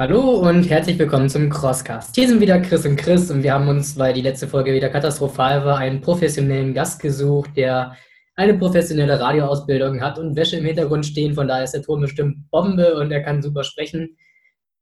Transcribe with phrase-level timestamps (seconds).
[0.00, 2.14] Hallo und herzlich willkommen zum Crosscast.
[2.14, 4.88] Hier sind wieder Chris und Chris und wir haben uns, weil die letzte Folge wieder
[4.88, 7.94] katastrophal war, einen professionellen Gast gesucht, der
[8.34, 11.34] eine professionelle Radioausbildung hat und Wäsche im Hintergrund stehen.
[11.34, 14.16] Von daher ist der Ton bestimmt Bombe und er kann super sprechen.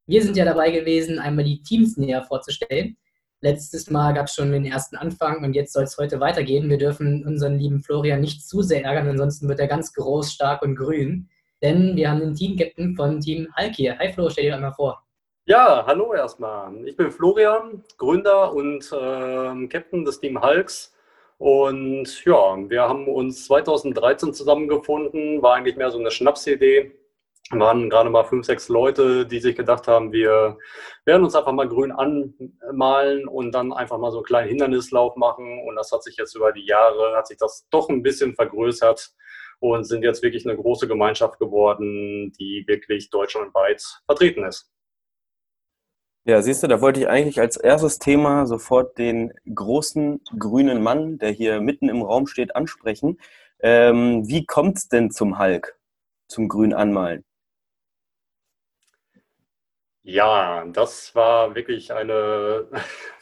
[0.07, 2.97] Wir sind ja dabei gewesen, einmal die Teams näher vorzustellen.
[3.41, 6.71] Letztes Mal gab es schon den ersten Anfang und jetzt soll es heute weitergehen.
[6.71, 10.63] Wir dürfen unseren lieben Florian nicht zu sehr ärgern, ansonsten wird er ganz groß, stark
[10.63, 11.29] und grün.
[11.61, 13.99] Denn wir haben den Team-Captain von Team Hulk hier.
[13.99, 15.08] Hi Flo, stell dir einmal vor.
[15.49, 16.87] Ja, hallo erstmal.
[16.87, 20.95] Ich bin Florian, Gründer und äh, Captain des Team Hulks.
[21.39, 26.93] Und ja, wir haben uns 2013 zusammengefunden, war eigentlich mehr so eine Schnapsidee.
[27.51, 30.59] Waren gerade mal fünf, sechs Leute, die sich gedacht haben, wir
[31.07, 35.67] werden uns einfach mal grün anmalen und dann einfach mal so einen kleinen Hindernislauf machen.
[35.67, 39.13] Und das hat sich jetzt über die Jahre, hat sich das doch ein bisschen vergrößert
[39.61, 44.71] und sind jetzt wirklich eine große Gemeinschaft geworden, die wirklich deutschlandweit vertreten ist.
[46.29, 51.17] Ja, siehst du, da wollte ich eigentlich als erstes Thema sofort den großen grünen Mann,
[51.17, 53.19] der hier mitten im Raum steht, ansprechen.
[53.61, 55.79] Ähm, wie kommt es denn zum Hulk,
[56.27, 57.25] zum grün Anmalen?
[60.03, 62.67] Ja, das war wirklich eine,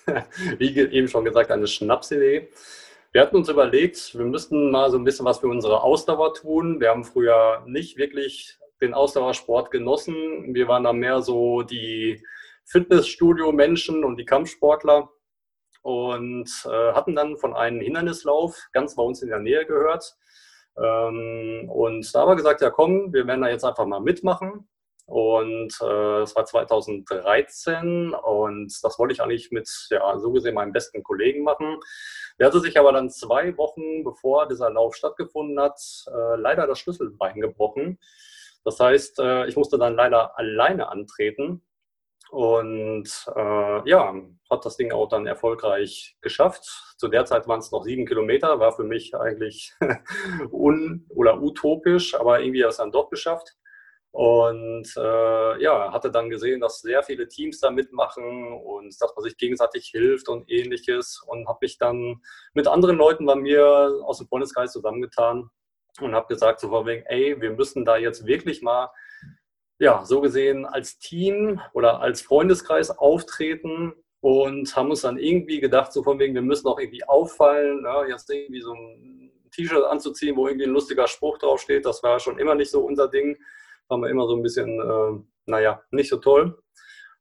[0.59, 2.49] wie eben schon gesagt, eine Schnapsidee.
[3.13, 6.81] Wir hatten uns überlegt, wir müssten mal so ein bisschen was für unsere Ausdauer tun.
[6.81, 10.53] Wir haben früher nicht wirklich den Ausdauersport genossen.
[10.57, 12.21] Wir waren da mehr so die
[12.67, 15.09] Fitnessstudio-Menschen und die Kampfsportler
[15.83, 20.17] und äh, hatten dann von einem Hindernislauf ganz bei uns in der Nähe gehört.
[20.77, 24.69] Ähm, und da haben wir gesagt, ja komm, wir werden da jetzt einfach mal mitmachen.
[25.07, 30.73] Und äh, das war 2013 und das wollte ich eigentlich mit, ja, so gesehen meinem
[30.73, 31.79] besten Kollegen machen.
[32.41, 36.81] Der hatte sich aber dann zwei Wochen, bevor dieser Lauf stattgefunden hat, äh, leider das
[36.81, 38.01] Schlüsselbein gebrochen.
[38.65, 41.63] Das heißt, äh, ich musste dann leider alleine antreten.
[42.31, 44.15] Und äh, ja,
[44.51, 46.65] hat das Ding auch dann erfolgreich geschafft.
[46.99, 49.75] Zu der Zeit waren es noch sieben Kilometer, war für mich eigentlich
[50.51, 53.57] un- oder utopisch, aber irgendwie hat es dann doch geschafft.
[54.11, 59.23] Und äh, ja, hatte dann gesehen, dass sehr viele Teams da mitmachen und dass man
[59.23, 61.23] sich gegenseitig hilft und ähnliches.
[61.27, 62.23] Und habe mich dann
[62.55, 65.51] mit anderen Leuten bei mir aus dem Freundeskreis zusammengetan
[66.01, 68.91] und habe gesagt, so von ey, wir müssen da jetzt wirklich mal
[69.79, 75.93] ja, so gesehen als Team oder als Freundeskreis auftreten und haben uns dann irgendwie gedacht,
[75.93, 78.07] so von wegen, wir müssen auch irgendwie auffallen, ne?
[78.09, 82.39] jetzt irgendwie so ein T-Shirt anzuziehen, wo irgendwie ein lustiger Spruch draufsteht, das war schon
[82.39, 83.37] immer nicht so unser Ding,
[83.91, 86.59] haben wir immer so ein bisschen, äh, naja, nicht so toll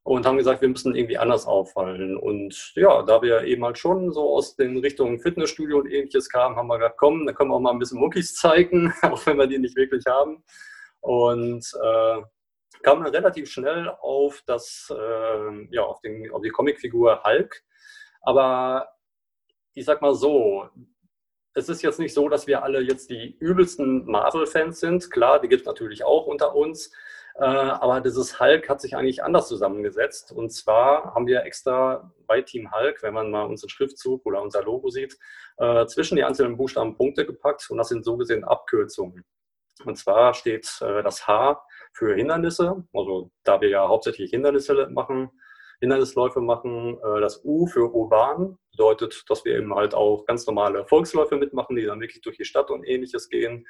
[0.06, 2.16] und haben gesagt, wir müssen irgendwie anders auffallen.
[2.16, 6.56] Und ja, da wir eben halt schon so aus den Richtungen Fitnessstudio und ähnliches kamen,
[6.56, 9.38] haben wir gesagt, komm, da können wir auch mal ein bisschen Muckis zeigen, auch wenn
[9.38, 10.44] wir die nicht wirklich haben.
[11.02, 12.22] Und äh,
[12.86, 17.64] kam man relativ schnell auf das, äh, ja, auf, den, auf die Comicfigur Hulk.
[18.22, 18.90] Aber
[19.74, 20.70] ich sag mal so,
[21.56, 25.10] es ist jetzt nicht so, dass wir alle jetzt die übelsten Marvel-Fans sind.
[25.10, 26.94] Klar, die gibt es natürlich auch unter uns.
[27.40, 30.32] Äh, aber dieses Hulk hat sich eigentlich anders zusammengesetzt.
[30.32, 34.62] Und zwar haben wir extra bei Team Hulk, wenn man mal unseren Schriftzug oder unser
[34.62, 35.18] Logo sieht,
[35.58, 37.68] äh, zwischen die einzelnen Buchstaben Punkte gepackt.
[37.72, 39.26] Und das sind so gesehen Abkürzungen.
[39.86, 41.64] Und zwar steht äh, das H
[41.96, 45.32] für Hindernisse, also da wir ja hauptsächlich Hindernisse machen,
[45.80, 46.98] Hindernisläufe machen.
[46.98, 51.76] Äh, das U für urban bedeutet, dass wir eben halt auch ganz normale Volksläufe mitmachen,
[51.76, 53.66] die dann wirklich durch die Stadt und ähnliches gehen.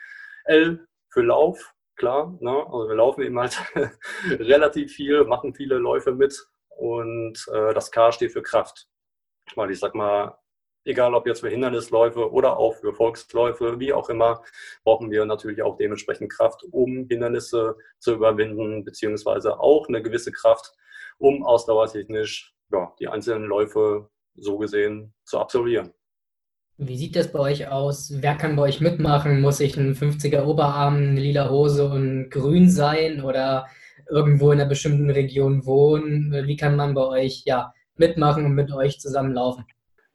[0.45, 2.37] L für Lauf, klar.
[2.41, 2.51] Ne?
[2.51, 3.57] Also wir laufen eben halt
[4.29, 6.47] relativ viel, machen viele Läufe mit.
[6.69, 8.87] Und äh, das K steht für Kraft.
[9.55, 10.37] Weil ich sag mal,
[10.85, 14.43] egal ob jetzt für Hindernisläufe oder auch für Volksläufe, wie auch immer,
[14.83, 20.71] brauchen wir natürlich auch dementsprechend Kraft, um Hindernisse zu überwinden, beziehungsweise auch eine gewisse Kraft,
[21.17, 25.93] um ausdauertechnisch ja, die einzelnen Läufe so gesehen zu absolvieren.
[26.77, 28.11] Wie sieht das bei euch aus?
[28.17, 29.39] Wer kann bei euch mitmachen?
[29.39, 33.67] Muss ich ein 50er Oberarm, eine lila Hose und grün sein oder
[34.09, 36.33] irgendwo in einer bestimmten Region wohnen?
[36.45, 39.63] Wie kann man bei euch ja, mitmachen und mit euch zusammenlaufen?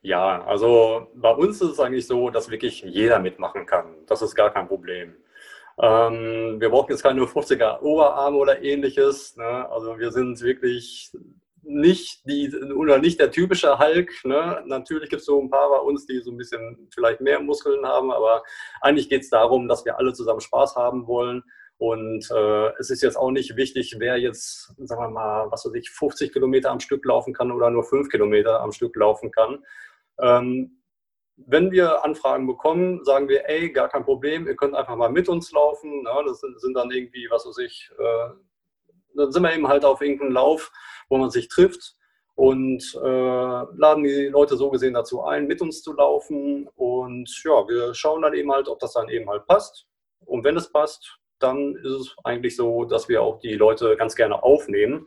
[0.03, 3.97] Ja, also bei uns ist es eigentlich so, dass wirklich jeder mitmachen kann.
[4.07, 5.15] Das ist gar kein Problem.
[5.81, 9.37] Ähm, wir brauchen jetzt keine 50er Oberarme oder ähnliches.
[9.37, 9.69] Ne?
[9.71, 11.13] Also wir sind wirklich
[11.63, 14.11] nicht die oder nicht der typische Hulk.
[14.25, 14.63] Ne?
[14.67, 17.85] Natürlich gibt es so ein paar bei uns, die so ein bisschen vielleicht mehr Muskeln
[17.87, 18.43] haben, aber
[18.81, 21.43] eigentlich geht es darum, dass wir alle zusammen Spaß haben wollen.
[21.77, 25.73] Und äh, es ist jetzt auch nicht wichtig, wer jetzt, sagen wir mal, was weiß
[25.75, 29.65] ich, 50 Kilometer am Stück laufen kann oder nur 5 Kilometer am Stück laufen kann.
[30.23, 30.83] Ähm,
[31.47, 35.29] wenn wir Anfragen bekommen, sagen wir, ey, gar kein Problem, ihr könnt einfach mal mit
[35.29, 36.05] uns laufen.
[36.05, 38.31] Ja, das sind, sind, dann irgendwie, was weiß ich, äh,
[39.15, 40.71] dann sind wir eben halt auf irgendeinem Lauf,
[41.09, 41.97] wo man sich trifft
[42.35, 46.69] und äh, laden die Leute so gesehen dazu ein, mit uns zu laufen.
[46.75, 49.87] Und ja, wir schauen dann eben halt, ob das dann eben halt passt.
[50.25, 54.15] Und wenn es passt, dann ist es eigentlich so, dass wir auch die Leute ganz
[54.15, 55.07] gerne aufnehmen.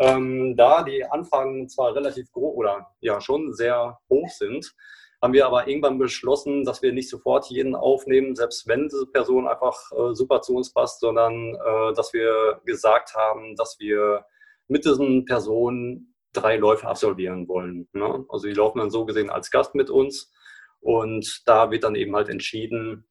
[0.00, 4.74] Ähm, da die Anfragen zwar relativ groß oder ja schon sehr hoch sind,
[5.20, 9.46] haben wir aber irgendwann beschlossen, dass wir nicht sofort jeden aufnehmen, selbst wenn diese Person
[9.46, 14.24] einfach äh, super zu uns passt, sondern äh, dass wir gesagt haben, dass wir
[14.68, 17.86] mit diesen Personen drei Läufe absolvieren wollen.
[17.92, 18.24] Ne?
[18.30, 20.32] Also die laufen dann so gesehen als Gast mit uns
[20.80, 23.06] und da wird dann eben halt entschieden,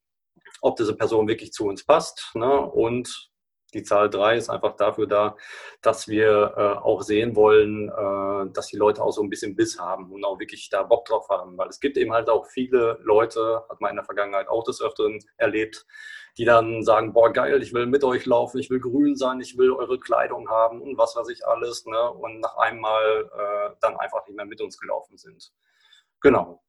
[0.60, 2.32] ob diese Person wirklich zu uns passt.
[2.34, 2.60] Ne?
[2.60, 3.29] Und
[3.70, 5.36] die Zahl 3 ist einfach dafür da,
[5.82, 9.78] dass wir äh, auch sehen wollen, äh, dass die Leute auch so ein bisschen Biss
[9.78, 11.56] haben und auch wirklich da Bock drauf haben.
[11.58, 14.80] Weil es gibt eben halt auch viele Leute, hat man in der Vergangenheit auch des
[14.80, 15.86] Öfteren erlebt,
[16.38, 19.58] die dann sagen, boah geil, ich will mit euch laufen, ich will grün sein, ich
[19.58, 21.86] will eure Kleidung haben und was weiß ich alles.
[21.86, 22.10] Ne?
[22.12, 25.52] Und nach einmal äh, dann einfach nicht mehr mit uns gelaufen sind.
[26.20, 26.62] Genau.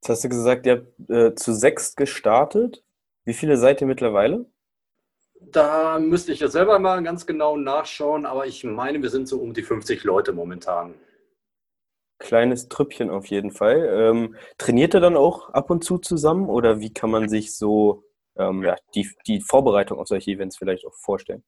[0.00, 2.84] Jetzt hast du gesagt, ihr habt äh, zu sechs gestartet.
[3.24, 4.46] Wie viele seid ihr mittlerweile?
[5.50, 9.38] Da müsste ich jetzt selber mal ganz genau nachschauen, aber ich meine, wir sind so
[9.38, 10.94] um die 50 Leute momentan.
[12.18, 13.88] Kleines Trüppchen auf jeden Fall.
[13.92, 18.04] Ähm, trainiert ihr dann auch ab und zu zusammen oder wie kann man sich so
[18.36, 21.42] ähm, ja, die, die Vorbereitung auf solche Events vielleicht auch vorstellen?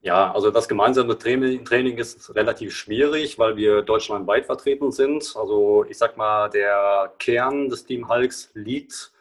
[0.00, 5.34] Ja, also das gemeinsame Training ist relativ schwierig, weil wir deutschlandweit vertreten sind.
[5.36, 9.12] Also ich sag mal, der Kern des Team Hulks liegt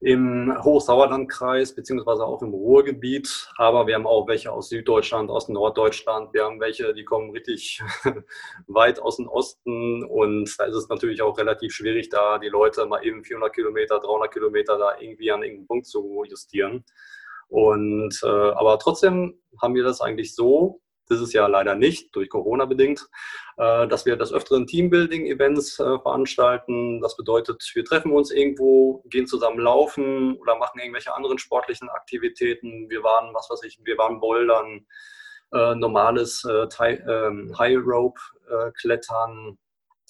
[0.00, 3.50] im Hochsauerlandkreis beziehungsweise auch im Ruhrgebiet.
[3.56, 6.32] Aber wir haben auch welche aus Süddeutschland, aus Norddeutschland.
[6.32, 7.82] Wir haben welche, die kommen richtig
[8.68, 10.04] weit aus dem Osten.
[10.04, 13.98] Und da ist es natürlich auch relativ schwierig, da die Leute mal eben 400 Kilometer,
[13.98, 16.84] 300 Kilometer da irgendwie an irgendeinen Punkt zu justieren.
[17.48, 20.80] Und äh, aber trotzdem haben wir das eigentlich so,
[21.10, 23.08] dieses Jahr leider nicht, durch Corona bedingt,
[23.56, 27.00] äh, dass wir das öfteren Teambuilding-Events äh, veranstalten.
[27.00, 32.88] Das bedeutet, wir treffen uns irgendwo, gehen zusammen laufen oder machen irgendwelche anderen sportlichen Aktivitäten.
[32.88, 34.86] Wir waren, was weiß ich, wir waren Bouldern,
[35.52, 38.20] äh, normales ähm, High Rope
[38.80, 39.58] Klettern.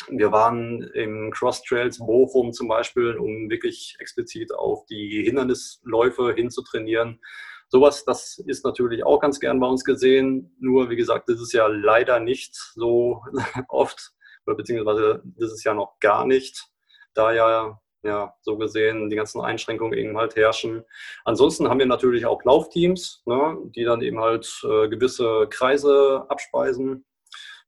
[0.09, 7.21] Wir waren im Cross Trails Bochum zum Beispiel, um wirklich explizit auf die Hindernisläufe hinzutrainieren.
[7.71, 10.55] Sowas, das ist natürlich auch ganz gern bei uns gesehen.
[10.59, 13.23] Nur, wie gesagt, das ist ja leider nicht so
[13.69, 14.13] oft,
[14.47, 16.67] beziehungsweise das ist ja noch gar nicht,
[17.13, 20.83] da ja, ja so gesehen die ganzen Einschränkungen eben halt herrschen.
[21.25, 27.05] Ansonsten haben wir natürlich auch Laufteams, ne, die dann eben halt äh, gewisse Kreise abspeisen.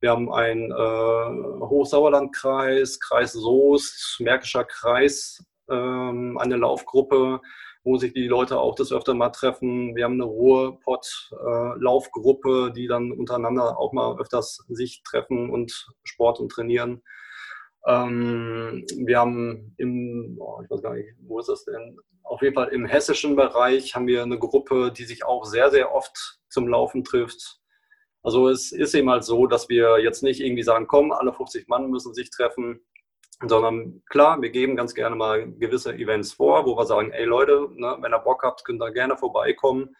[0.00, 7.42] Wir haben einen äh, Hochsauerlandkreis, Kreis Soest, Märkischer Kreis, ähm, eine Laufgruppe,
[7.82, 9.96] wo sich die Leute auch das öfter mal treffen.
[9.96, 16.40] Wir haben eine Ruhrpott-Laufgruppe, äh, die dann untereinander auch mal öfters sich treffen und Sport
[16.40, 17.02] und trainieren.
[17.86, 21.98] Ähm, wir haben im, oh, ich weiß gar nicht, wo ist das denn?
[22.22, 25.94] Auf jeden Fall im hessischen Bereich haben wir eine Gruppe, die sich auch sehr, sehr
[25.94, 27.60] oft zum Laufen trifft.
[28.22, 31.68] Also es ist eben halt so, dass wir jetzt nicht irgendwie sagen, komm, alle 50
[31.68, 32.80] Mann müssen sich treffen,
[33.46, 37.68] sondern klar, wir geben ganz gerne mal gewisse Events vor, wo wir sagen, ey Leute,
[37.74, 39.96] ne, wenn ihr Bock habt, könnt ihr gerne vorbeikommen.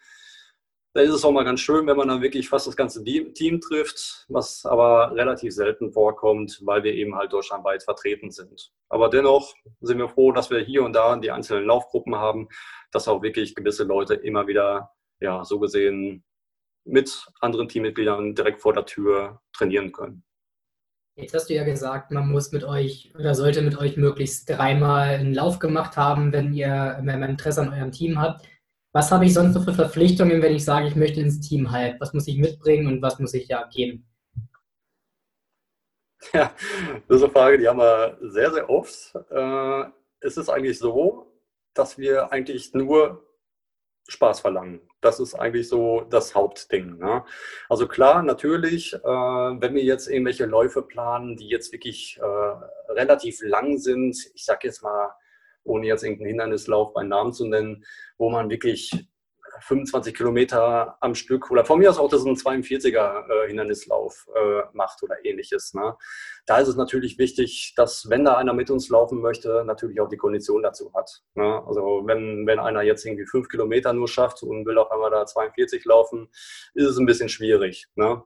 [0.93, 3.61] Da ist es auch mal ganz schön, wenn man dann wirklich fast das ganze Team
[3.61, 8.73] trifft, was aber relativ selten vorkommt, weil wir eben halt deutschlandweit vertreten sind.
[8.89, 12.49] Aber dennoch sind wir froh, dass wir hier und da die einzelnen Laufgruppen haben,
[12.91, 16.25] dass auch wirklich gewisse Leute immer wieder, ja, so gesehen
[16.83, 20.25] mit anderen Teammitgliedern direkt vor der Tür trainieren können.
[21.15, 25.09] Jetzt hast du ja gesagt, man muss mit euch oder sollte mit euch möglichst dreimal
[25.09, 28.45] einen Lauf gemacht haben, wenn ihr wenn Interesse an eurem Team habt.
[28.93, 31.99] Was habe ich sonst noch für Verpflichtungen, wenn ich sage, ich möchte ins Team halt?
[31.99, 34.07] Was muss ich mitbringen und was muss ich da geben?
[36.33, 36.53] Ja,
[37.07, 39.15] das ist eine Frage, die haben wir sehr, sehr oft.
[39.31, 39.85] Äh,
[40.19, 41.33] es ist eigentlich so,
[41.73, 43.25] dass wir eigentlich nur
[44.07, 44.81] Spaß verlangen.
[44.99, 46.97] Das ist eigentlich so das Hauptding.
[46.97, 47.23] Ne?
[47.69, 53.41] Also klar, natürlich, äh, wenn wir jetzt irgendwelche Läufe planen, die jetzt wirklich äh, relativ
[53.41, 55.11] lang sind, ich sage jetzt mal,
[55.63, 57.85] ohne jetzt irgendeinen Hindernislauf bei Namen zu nennen,
[58.17, 58.91] wo man wirklich
[59.61, 64.63] 25 Kilometer am Stück oder von mir aus auch das ein 42er äh, Hindernislauf äh,
[64.73, 65.73] macht oder ähnliches.
[65.73, 65.95] Ne?
[66.45, 70.09] Da ist es natürlich wichtig, dass wenn da einer mit uns laufen möchte, natürlich auch
[70.09, 71.21] die Kondition dazu hat.
[71.35, 71.63] Ne?
[71.65, 75.25] Also wenn, wenn einer jetzt irgendwie fünf Kilometer nur schafft und will auf einmal da
[75.25, 76.29] 42 laufen,
[76.73, 77.87] ist es ein bisschen schwierig.
[77.95, 78.23] Ne?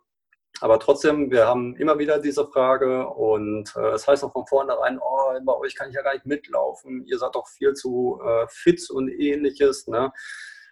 [0.62, 4.48] Aber trotzdem, wir haben immer wieder diese Frage und äh, es das heißt auch von
[4.48, 8.22] vornherein, oh, bei euch kann ich ja gar nicht mitlaufen, ihr seid doch viel zu
[8.24, 9.88] äh, fit und ähnliches.
[9.88, 10.14] Ne?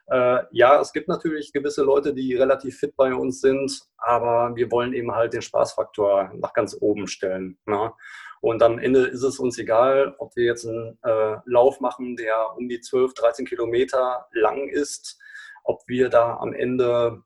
[0.07, 4.69] Äh, ja, es gibt natürlich gewisse Leute, die relativ fit bei uns sind, aber wir
[4.71, 7.57] wollen eben halt den Spaßfaktor nach ganz oben stellen.
[7.65, 7.93] Ne?
[8.41, 12.55] Und am Ende ist es uns egal, ob wir jetzt einen äh, Lauf machen, der
[12.57, 15.17] um die 12, 13 Kilometer lang ist,
[15.63, 17.23] ob wir da am Ende,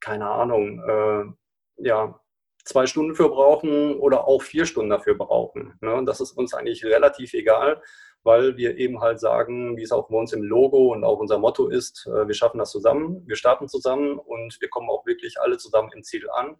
[0.00, 2.18] keine Ahnung, äh, ja,
[2.64, 5.78] zwei Stunden für brauchen oder auch vier Stunden dafür brauchen.
[5.80, 6.02] Ne?
[6.04, 7.80] Das ist uns eigentlich relativ egal
[8.26, 11.38] weil wir eben halt sagen, wie es auch bei uns im Logo und auch unser
[11.38, 15.40] Motto ist, äh, wir schaffen das zusammen, wir starten zusammen und wir kommen auch wirklich
[15.40, 16.56] alle zusammen im Ziel an.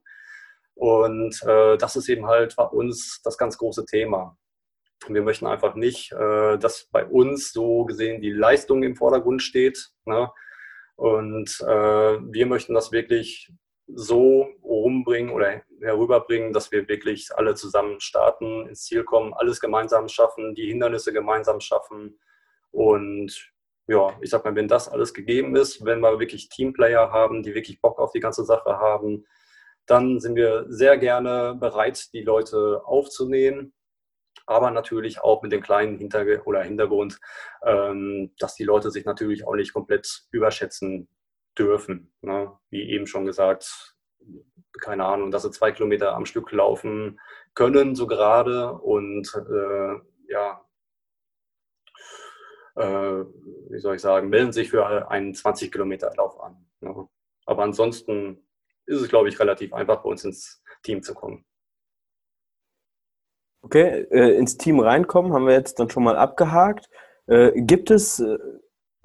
[0.75, 4.39] Und äh, das ist eben halt bei uns das ganz große Thema.
[5.09, 9.91] Wir möchten einfach nicht, äh, dass bei uns so gesehen die Leistung im Vordergrund steht.
[10.05, 10.31] Ne?
[10.95, 13.53] Und äh, wir möchten das wirklich
[13.89, 20.09] so rumbringen oder herüberbringen, dass wir wirklich alle zusammen starten, ins Ziel kommen, alles gemeinsam
[20.09, 22.19] schaffen, die Hindernisse gemeinsam schaffen.
[22.73, 23.53] Und
[23.87, 27.55] ja, ich sag mal, wenn das alles gegeben ist, wenn wir wirklich Teamplayer haben, die
[27.55, 29.25] wirklich Bock auf die ganze Sache haben,
[29.87, 33.73] dann sind wir sehr gerne bereit, die Leute aufzunehmen.
[34.47, 37.19] Aber natürlich auch mit dem kleinen Hintergrund,
[37.65, 41.09] ähm, dass die Leute sich natürlich auch nicht komplett überschätzen
[41.59, 42.13] dürfen.
[42.23, 42.53] Ne?
[42.71, 43.97] Wie eben schon gesagt,
[44.81, 47.21] keine Ahnung, dass sie zwei Kilometer am Stück laufen
[47.55, 48.73] können, so gerade.
[48.73, 50.65] Und äh, ja,
[52.77, 53.25] äh,
[53.71, 56.67] wie soll ich sagen, melden sich für einen 20 Kilometer Lauf an.
[56.81, 57.09] Ne?
[57.47, 58.47] Aber ansonsten
[58.87, 61.45] ist es, glaube ich, relativ einfach bei uns ins Team zu kommen.
[63.63, 66.89] Okay, äh, ins Team reinkommen haben wir jetzt dann schon mal abgehakt.
[67.27, 68.39] Äh, gibt es äh,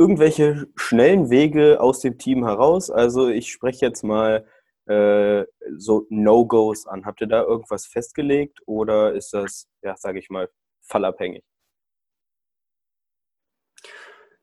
[0.01, 2.89] irgendwelche schnellen Wege aus dem Team heraus?
[2.89, 4.48] Also ich spreche jetzt mal
[4.88, 5.46] äh,
[5.77, 7.05] so No-Gos an.
[7.05, 10.50] Habt ihr da irgendwas festgelegt oder ist das, ja, sage ich mal,
[10.81, 11.43] fallabhängig?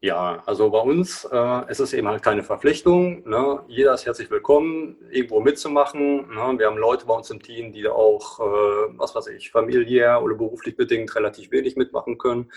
[0.00, 3.28] Ja, also bei uns äh, ist es eben halt keine Verpflichtung.
[3.28, 3.64] Ne?
[3.66, 6.28] Jeder ist herzlich willkommen, irgendwo mitzumachen.
[6.28, 6.54] Ne?
[6.56, 10.36] Wir haben Leute bei uns im Team, die auch, äh, was weiß ich, familiär oder
[10.36, 12.52] beruflich bedingt relativ wenig mitmachen können.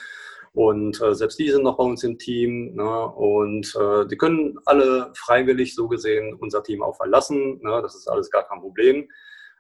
[0.54, 2.76] Und äh, selbst die sind noch bei uns im Team.
[2.76, 3.08] Ne?
[3.08, 7.60] Und äh, die können alle freiwillig so gesehen unser Team auch verlassen.
[7.62, 7.82] Ne?
[7.82, 9.08] Das ist alles gar kein Problem.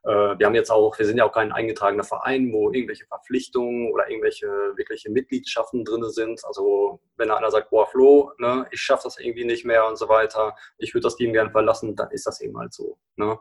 [0.04, 3.92] Äh, wir haben jetzt auch, wir sind ja auch kein eingetragener Verein, wo irgendwelche Verpflichtungen
[3.92, 6.44] oder irgendwelche wirkliche Mitgliedschaften drin sind.
[6.46, 10.10] Also wenn einer sagt, boah, Flo, ne, ich schaffe das irgendwie nicht mehr und so
[10.10, 12.98] weiter, ich würde das Team gerne verlassen, dann ist das eben halt so.
[13.16, 13.40] Ne?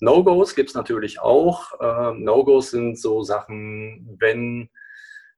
[0.00, 1.72] No-Gos gibt es natürlich auch.
[1.80, 4.68] Äh, No-Gos sind so Sachen, wenn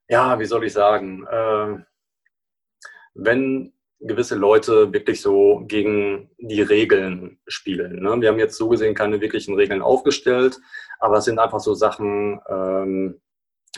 [0.08, 1.78] ja, wie soll ich sagen, äh,
[3.14, 8.02] wenn gewisse Leute wirklich so gegen die Regeln spielen.
[8.02, 8.20] Ne?
[8.20, 10.60] Wir haben jetzt so gesehen keine wirklichen Regeln aufgestellt,
[10.98, 13.20] aber es sind einfach so Sachen, ähm,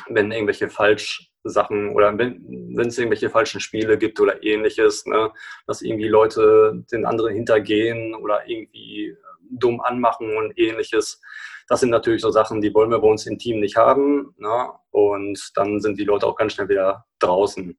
[0.08, 5.30] wenn irgendwelche Falschsachen oder wenn, es irgendwelche falschen Spiele gibt oder ähnliches, ne?
[5.66, 9.16] dass irgendwie Leute den anderen hintergehen oder irgendwie
[9.50, 11.20] dumm anmachen und ähnliches.
[11.68, 14.34] Das sind natürlich so Sachen, die wollen wir bei uns im Team nicht haben.
[14.38, 14.68] Ne?
[14.90, 17.78] Und dann sind die Leute auch ganz schnell wieder draußen.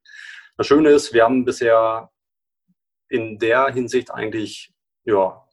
[0.58, 2.12] Das Schöne ist, wir haben bisher
[3.10, 4.72] in der Hinsicht eigentlich
[5.06, 5.44] ja,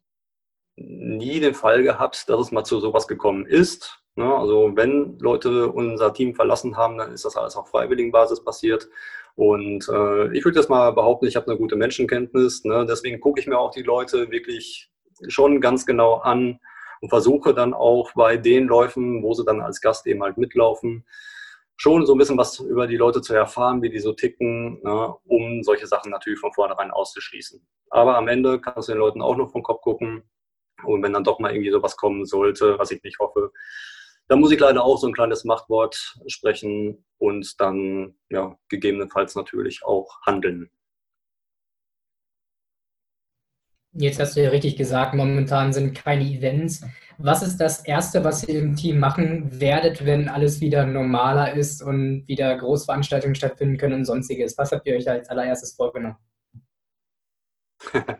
[0.76, 4.02] nie den Fall gehabt, dass es mal zu sowas gekommen ist.
[4.16, 4.35] Ne?
[4.35, 8.88] Also wenn Leute unser Team verlassen haben, dann ist das alles auf freiwilligen Basis passiert.
[9.35, 12.64] Und äh, ich würde jetzt mal behaupten, ich habe eine gute Menschenkenntnis.
[12.64, 12.87] Ne?
[12.88, 14.90] Deswegen gucke ich mir auch die Leute wirklich
[15.28, 16.58] schon ganz genau an
[17.00, 21.04] und versuche dann auch bei den Läufen, wo sie dann als Gast eben halt mitlaufen,
[21.76, 25.14] schon so ein bisschen was über die Leute zu erfahren, wie die so ticken, ne,
[25.25, 27.66] um solche Sachen natürlich von vornherein auszuschließen.
[27.90, 30.23] Aber am Ende kannst du den Leuten auch noch vom Kopf gucken.
[30.85, 33.50] Und wenn dann doch mal irgendwie sowas kommen sollte, was ich nicht hoffe,
[34.28, 39.85] dann muss ich leider auch so ein kleines Machtwort sprechen und dann ja, gegebenenfalls natürlich
[39.85, 40.70] auch handeln.
[43.98, 46.84] Jetzt hast du ja richtig gesagt, momentan sind keine Events.
[47.18, 51.82] Was ist das Erste, was ihr im Team machen werdet, wenn alles wieder normaler ist
[51.82, 54.58] und wieder Großveranstaltungen stattfinden können und sonstiges?
[54.58, 56.16] Was habt ihr euch als allererstes vorgenommen?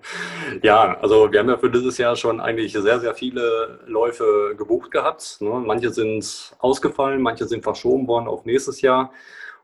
[0.63, 4.91] Ja, also wir haben ja für dieses Jahr schon eigentlich sehr, sehr viele Läufe gebucht
[4.91, 5.39] gehabt.
[5.41, 5.51] Ne?
[5.51, 9.13] Manche sind ausgefallen, manche sind verschoben worden auf nächstes Jahr.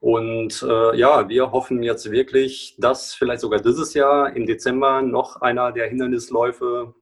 [0.03, 5.37] Und äh, ja, wir hoffen jetzt wirklich, dass vielleicht sogar dieses Jahr im Dezember noch
[5.37, 6.93] einer der Hindernisläufe,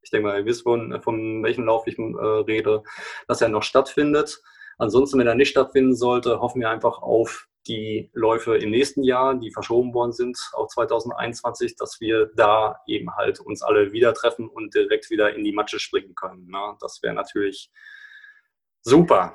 [0.00, 2.84] ich denke mal, ihr wisst von, von welchem Lauf ich äh, rede,
[3.26, 4.40] dass er noch stattfindet.
[4.78, 9.34] Ansonsten, wenn er nicht stattfinden sollte, hoffen wir einfach auf die Läufe im nächsten Jahr,
[9.34, 14.48] die verschoben worden sind, auf 2021, dass wir da eben halt uns alle wieder treffen
[14.48, 16.46] und direkt wieder in die Matsche springen können.
[16.46, 16.76] Ne?
[16.78, 17.72] Das wäre natürlich
[18.82, 19.34] super.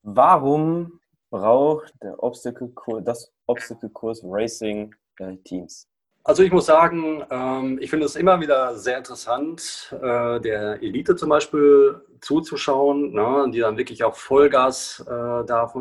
[0.00, 5.88] Warum braucht der Obstacle das Obstacle Course Racing äh, Teams?
[6.24, 11.14] Also ich muss sagen, ähm, ich finde es immer wieder sehr interessant, äh, der Elite
[11.14, 15.72] zum Beispiel zuzuschauen, ne, die dann wirklich auch Vollgas äh, da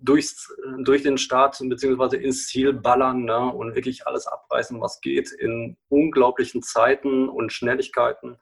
[0.00, 2.16] durchs, durch den Start bzw.
[2.16, 8.38] ins Ziel ballern ne, und wirklich alles abreißen, was geht, in unglaublichen Zeiten und Schnelligkeiten.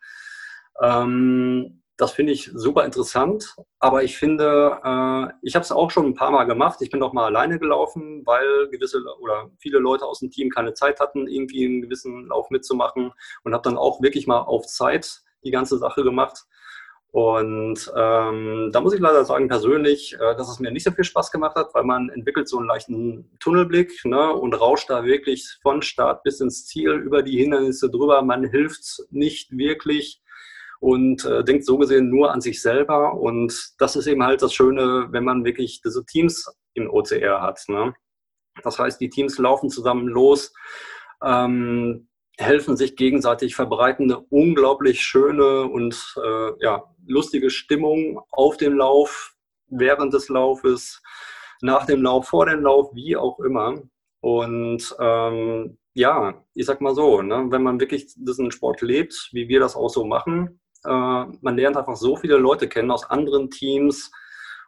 [0.80, 6.06] Ähm, das finde ich super interessant, aber ich finde, äh, ich habe es auch schon
[6.06, 6.82] ein paar Mal gemacht.
[6.82, 10.74] Ich bin auch mal alleine gelaufen, weil gewisse oder viele Leute aus dem Team keine
[10.74, 13.12] Zeit hatten, irgendwie einen gewissen Lauf mitzumachen
[13.44, 16.44] und habe dann auch wirklich mal auf Zeit die ganze Sache gemacht.
[17.12, 21.04] Und ähm, da muss ich leider sagen, persönlich, äh, dass es mir nicht so viel
[21.04, 25.58] Spaß gemacht hat, weil man entwickelt so einen leichten Tunnelblick ne, und rauscht da wirklich
[25.62, 28.22] von Start bis ins Ziel über die Hindernisse drüber.
[28.22, 30.21] Man hilft nicht wirklich
[30.82, 33.14] und äh, denkt so gesehen nur an sich selber.
[33.14, 37.62] Und das ist eben halt das Schöne, wenn man wirklich diese Teams im OCR hat.
[37.68, 37.94] Ne?
[38.64, 40.52] Das heißt, die Teams laufen zusammen los,
[41.22, 48.76] ähm, helfen sich gegenseitig, verbreiten eine unglaublich schöne und äh, ja, lustige Stimmung auf dem
[48.76, 49.36] Lauf,
[49.68, 51.00] während des Laufes,
[51.60, 53.80] nach dem Lauf, vor dem Lauf, wie auch immer.
[54.20, 59.46] Und ähm, ja, ich sag mal so, ne, wenn man wirklich diesen Sport lebt, wie
[59.46, 63.50] wir das auch so machen, äh, man lernt einfach so viele Leute kennen aus anderen
[63.50, 64.10] Teams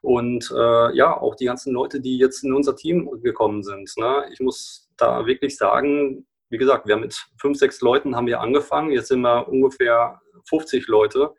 [0.05, 3.91] und äh, ja, auch die ganzen Leute, die jetzt in unser Team gekommen sind.
[3.97, 4.27] Ne?
[4.33, 8.41] Ich muss da wirklich sagen, wie gesagt, wir haben mit fünf, sechs Leuten haben wir
[8.41, 11.35] angefangen, jetzt sind wir ungefähr 50 Leute.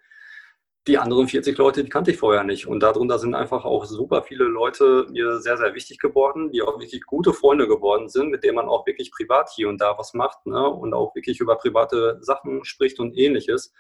[0.88, 2.68] Die anderen 40 Leute, die kannte ich vorher nicht.
[2.68, 6.80] Und darunter sind einfach auch super viele Leute mir sehr, sehr wichtig geworden, die auch
[6.80, 10.14] wirklich gute Freunde geworden sind, mit denen man auch wirklich privat hier und da was
[10.16, 10.68] macht ne?
[10.68, 13.74] und auch wirklich über private Sachen spricht und ähnliches.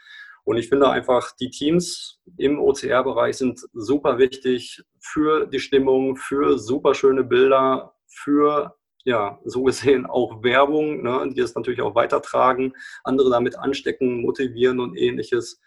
[0.45, 6.59] Und ich finde einfach, die Teams im OCR-Bereich sind super wichtig für die Stimmung, für
[6.59, 12.73] super schöne Bilder, für ja, so gesehen auch Werbung, ne, die es natürlich auch weitertragen,
[13.03, 15.61] andere damit anstecken, motivieren und ähnliches.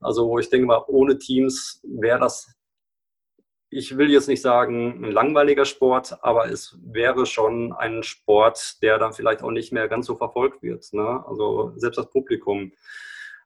[0.00, 2.54] Also ich denke mal, ohne Teams wäre das,
[3.68, 8.98] ich will jetzt nicht sagen, ein langweiliger Sport, aber es wäre schon ein Sport, der
[8.98, 10.90] dann vielleicht auch nicht mehr ganz so verfolgt wird.
[10.92, 11.24] Ne?
[11.26, 12.72] Also selbst das Publikum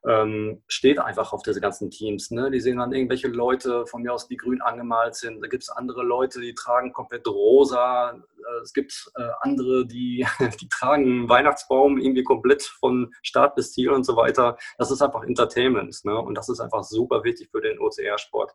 [0.05, 2.31] ähm, steht einfach auf diese ganzen Teams.
[2.31, 2.51] Ne?
[2.51, 5.41] Die sehen dann irgendwelche Leute von mir aus, die grün angemalt sind.
[5.41, 8.11] Da gibt es andere Leute, die tragen komplett rosa.
[8.11, 10.25] Äh, es gibt äh, andere, die,
[10.61, 14.57] die tragen einen Weihnachtsbaum irgendwie komplett von Start bis Ziel und so weiter.
[14.77, 15.99] Das ist einfach Entertainment.
[16.03, 16.17] Ne?
[16.17, 18.53] Und das ist einfach super wichtig für den OCR-Sport.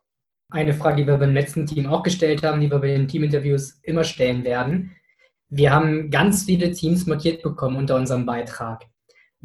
[0.49, 3.79] Eine Frage, die wir beim letzten Team auch gestellt haben, die wir bei den Teaminterviews
[3.81, 4.95] immer stellen werden.
[5.49, 8.83] Wir haben ganz viele Teams markiert bekommen unter unserem Beitrag.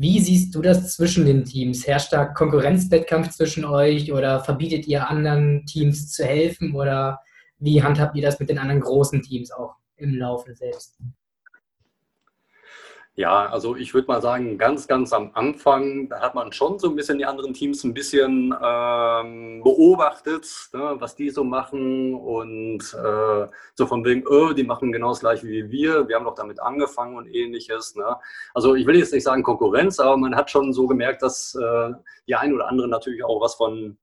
[0.00, 1.84] Wie siehst du das zwischen den Teams?
[1.84, 7.18] Herrscht da Konkurrenzwettkampf zwischen euch oder verbietet ihr anderen Teams zu helfen oder
[7.58, 11.00] wie handhabt ihr das mit den anderen großen Teams auch im Laufe selbst?
[13.18, 16.88] Ja, also ich würde mal sagen, ganz, ganz am Anfang, da hat man schon so
[16.88, 22.78] ein bisschen die anderen Teams ein bisschen ähm, beobachtet, ne, was die so machen und
[22.94, 26.36] äh, so von wegen, oh, die machen genau das gleiche wie wir, wir haben doch
[26.36, 27.96] damit angefangen und ähnliches.
[27.96, 28.16] Ne?
[28.54, 31.90] Also ich will jetzt nicht sagen Konkurrenz, aber man hat schon so gemerkt, dass äh,
[32.28, 33.98] die einen oder anderen natürlich auch was von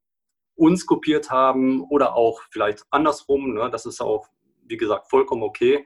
[0.56, 3.54] uns kopiert haben oder auch vielleicht andersrum.
[3.54, 3.70] Ne?
[3.72, 4.28] Das ist auch,
[4.66, 5.86] wie gesagt, vollkommen okay.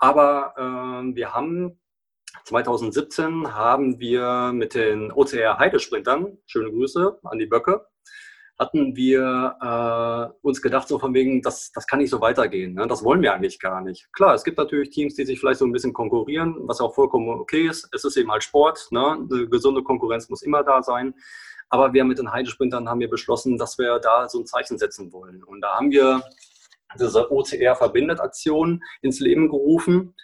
[0.00, 1.78] Aber äh, wir haben
[2.44, 7.86] 2017 haben wir mit den OCR Heidesprintern, schöne Grüße an die Böcke,
[8.58, 12.74] hatten wir äh, uns gedacht, so von wegen, das, das kann nicht so weitergehen.
[12.74, 12.86] Ne?
[12.86, 14.10] Das wollen wir eigentlich gar nicht.
[14.12, 17.28] Klar, es gibt natürlich Teams, die sich vielleicht so ein bisschen konkurrieren, was auch vollkommen
[17.28, 17.88] okay ist.
[17.92, 18.88] Es ist eben halt Sport.
[18.90, 19.26] Ne?
[19.30, 21.14] Eine gesunde Konkurrenz muss immer da sein.
[21.68, 25.12] Aber wir mit den Heidesprintern haben wir beschlossen, dass wir da so ein Zeichen setzen
[25.12, 25.44] wollen.
[25.44, 26.22] Und da haben wir
[26.98, 30.14] diese OCR-Verbindet-Aktion ins Leben gerufen.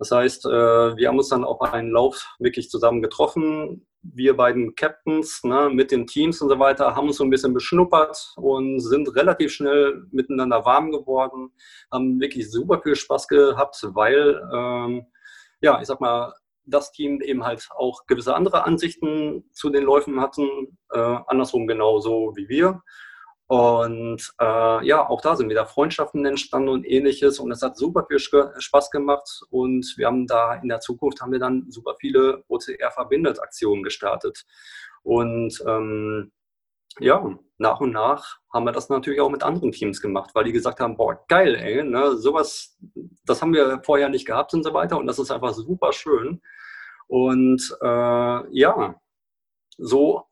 [0.00, 3.86] Das heißt, äh, wir haben uns dann auf einen Lauf wirklich zusammen getroffen.
[4.00, 7.52] Wir beiden Captains ne, mit den Teams und so weiter haben uns so ein bisschen
[7.52, 11.52] beschnuppert und sind relativ schnell miteinander warm geworden,
[11.92, 15.04] haben wirklich super viel Spaß gehabt, weil, ähm,
[15.60, 16.32] ja, ich sag mal,
[16.64, 22.32] das Team eben halt auch gewisse andere Ansichten zu den Läufen hatten, äh, andersrum genauso
[22.36, 22.80] wie wir.
[23.50, 27.40] Und äh, ja, auch da sind wieder Freundschaften entstanden und ähnliches.
[27.40, 29.42] Und es hat super viel Spaß gemacht.
[29.50, 34.46] Und wir haben da in der Zukunft haben wir dann super viele OCR-Verbindet-Aktionen gestartet.
[35.02, 36.30] Und ähm,
[37.00, 40.52] ja, nach und nach haben wir das natürlich auch mit anderen Teams gemacht, weil die
[40.52, 42.78] gesagt haben, boah, geil, ey, ne, sowas,
[43.26, 44.96] das haben wir vorher nicht gehabt und so weiter.
[44.96, 46.40] Und das ist einfach super schön.
[47.08, 48.94] Und äh, ja,
[49.76, 50.29] so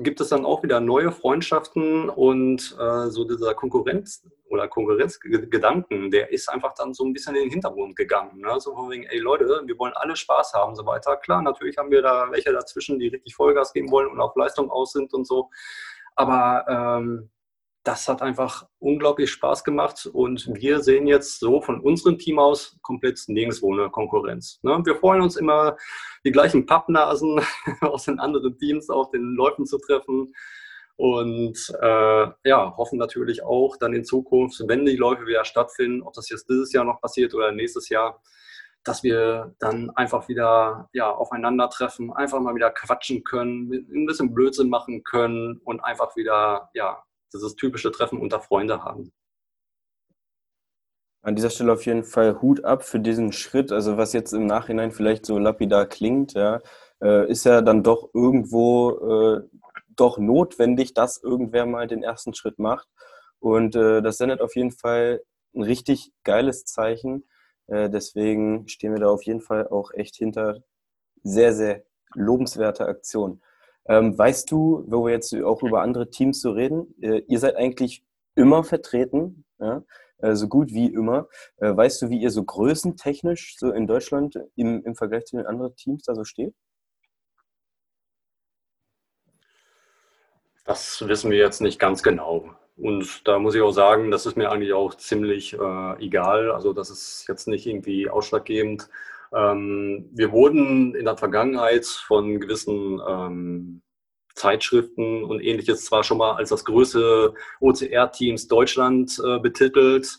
[0.00, 6.32] gibt es dann auch wieder neue Freundschaften und äh, so dieser Konkurrenz oder Konkurrenzgedanken, der
[6.32, 8.40] ist einfach dann so ein bisschen in den Hintergrund gegangen.
[8.40, 8.58] Ne?
[8.58, 11.16] So von wegen, ey Leute, wir wollen alle Spaß haben so weiter.
[11.16, 14.70] Klar, natürlich haben wir da welche dazwischen, die richtig Vollgas geben wollen und auf Leistung
[14.70, 15.50] aus sind und so.
[16.16, 17.30] Aber ähm,
[17.82, 22.78] das hat einfach unglaublich Spaß gemacht und wir sehen jetzt so von unserem Team aus
[22.82, 24.60] komplett nirgendwo eine Konkurrenz.
[24.62, 24.80] Ne?
[24.84, 25.76] Wir freuen uns immer,
[26.24, 27.40] die gleichen Pappnasen
[27.80, 30.34] aus den anderen Teams auf den Läufen zu treffen
[30.96, 36.12] und äh, ja, hoffen natürlich auch dann in Zukunft, wenn die Läufe wieder stattfinden, ob
[36.12, 38.20] das jetzt dieses Jahr noch passiert oder nächstes Jahr,
[38.84, 44.68] dass wir dann einfach wieder ja, aufeinandertreffen, einfach mal wieder quatschen können, ein bisschen Blödsinn
[44.68, 49.12] machen können und einfach wieder ja, dieses typische Treffen unter Freunde haben.
[51.22, 53.72] An dieser Stelle auf jeden Fall Hut ab für diesen Schritt.
[53.72, 56.60] Also was jetzt im Nachhinein vielleicht so lapidar klingt, ja,
[57.02, 59.48] äh, ist ja dann doch irgendwo äh,
[59.96, 62.88] doch notwendig, dass irgendwer mal den ersten Schritt macht.
[63.38, 65.22] Und äh, das sendet auf jeden Fall
[65.54, 67.28] ein richtig geiles Zeichen.
[67.66, 70.62] Äh, deswegen stehen wir da auf jeden Fall auch echt hinter
[71.22, 73.42] sehr, sehr lobenswerte Aktion.
[73.88, 77.56] Ähm, weißt du, wo wir jetzt auch über andere Teams so reden, äh, ihr seid
[77.56, 79.82] eigentlich immer vertreten, ja?
[80.18, 81.28] äh, so gut wie immer.
[81.58, 85.46] Äh, weißt du, wie ihr so größentechnisch so in Deutschland im, im Vergleich zu den
[85.46, 86.54] anderen Teams da so steht?
[90.64, 92.48] Das wissen wir jetzt nicht ganz genau.
[92.76, 96.52] Und da muss ich auch sagen, das ist mir eigentlich auch ziemlich äh, egal.
[96.52, 98.88] Also das ist jetzt nicht irgendwie ausschlaggebend.
[99.32, 103.82] Ähm, wir wurden in der Vergangenheit von gewissen ähm,
[104.34, 110.18] Zeitschriften und ähnliches zwar schon mal als das größte OCR-Teams Deutschland äh, betitelt.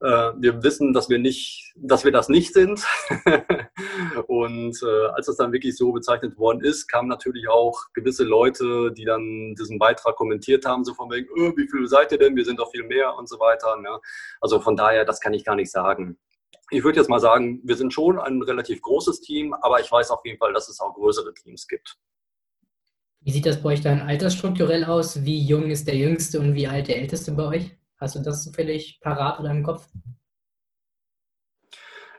[0.00, 2.84] Äh, wir wissen, dass wir nicht, dass wir das nicht sind.
[4.26, 8.92] und äh, als das dann wirklich so bezeichnet worden ist, kamen natürlich auch gewisse Leute,
[8.92, 12.36] die dann diesen Beitrag kommentiert haben, so von wegen, öh, wie viele seid ihr denn?
[12.36, 13.76] Wir sind doch viel mehr und so weiter.
[13.80, 13.98] Ne?
[14.40, 16.18] Also von daher, das kann ich gar nicht sagen
[16.70, 20.10] ich würde jetzt mal sagen, wir sind schon ein relativ großes Team, aber ich weiß
[20.10, 21.96] auf jeden Fall, dass es auch größere Teams gibt.
[23.20, 25.24] Wie sieht das bei euch dann altersstrukturell aus?
[25.24, 27.76] Wie jung ist der Jüngste und wie alt der Älteste bei euch?
[27.98, 29.88] Hast du das zufällig parat oder im Kopf?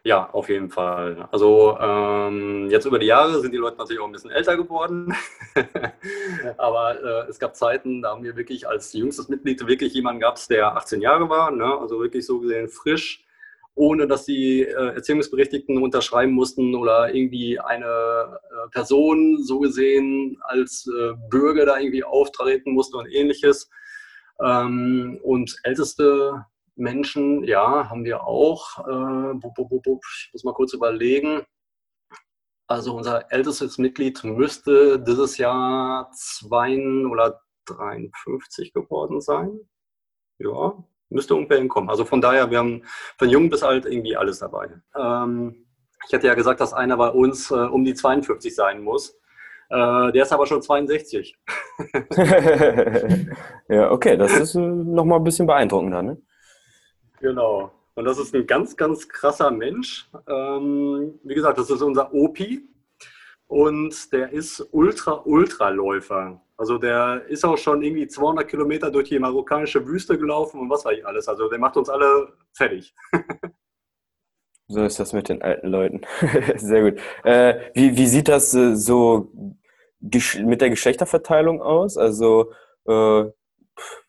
[0.04, 1.28] Ja, auf jeden Fall.
[1.32, 5.14] Also ähm, jetzt über die Jahre sind die Leute natürlich auch ein bisschen älter geworden.
[6.58, 10.50] Aber äh, es gab Zeiten, da haben wir wirklich als jüngstes Mitglied wirklich jemanden gehabt,
[10.50, 11.52] der 18 Jahre war.
[11.52, 11.78] Ne?
[11.78, 13.27] Also wirklich so gesehen frisch
[13.78, 20.88] ohne dass die äh, Erziehungsberechtigten unterschreiben mussten oder irgendwie eine äh, Person so gesehen als
[20.88, 23.70] äh, Bürger da irgendwie auftreten musste und ähnliches.
[24.44, 28.80] Ähm, und älteste Menschen, ja, haben wir auch.
[28.80, 31.44] Äh, ich muss mal kurz überlegen.
[32.68, 39.60] Also unser ältestes Mitglied müsste dieses Jahr 2 oder 53 geworden sein.
[40.40, 41.90] Ja, Müsste ungefähr hinkommen.
[41.90, 42.84] Also von daher, wir haben
[43.18, 44.70] von jung bis alt irgendwie alles dabei.
[44.96, 45.66] Ähm,
[46.08, 49.18] ich hatte ja gesagt, dass einer bei uns äh, um die 52 sein muss.
[49.70, 51.38] Äh, der ist aber schon 62.
[53.70, 56.22] ja, okay, das ist äh, nochmal ein bisschen beeindruckender, ne?
[57.20, 57.72] Genau.
[57.96, 60.10] Und das ist ein ganz, ganz krasser Mensch.
[60.28, 62.70] Ähm, wie gesagt, das ist unser Opi.
[63.48, 66.42] Und der ist Ultra-Ultraläufer.
[66.58, 70.84] Also der ist auch schon irgendwie 200 Kilometer durch die marokkanische Wüste gelaufen und was
[70.84, 71.28] weiß ich alles.
[71.28, 72.96] Also der macht uns alle fertig.
[74.68, 76.02] so ist das mit den alten Leuten.
[76.56, 77.00] Sehr gut.
[77.24, 79.32] Äh, wie, wie sieht das äh, so
[80.00, 81.96] mit der Geschlechterverteilung aus?
[81.96, 82.52] Also
[82.88, 83.26] äh,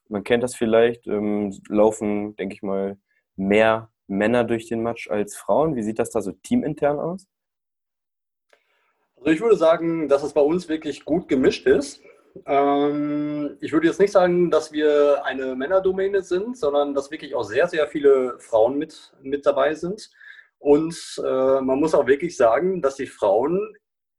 [0.08, 2.96] man kennt das vielleicht, ähm, laufen, denke ich mal,
[3.36, 5.76] mehr Männer durch den Match als Frauen.
[5.76, 7.26] Wie sieht das da so teamintern aus?
[9.16, 12.02] Also ich würde sagen, dass es bei uns wirklich gut gemischt ist.
[12.46, 17.44] Ähm, ich würde jetzt nicht sagen, dass wir eine Männerdomäne sind, sondern dass wirklich auch
[17.44, 20.10] sehr, sehr viele Frauen mit, mit dabei sind.
[20.58, 23.74] Und äh, man muss auch wirklich sagen, dass die Frauen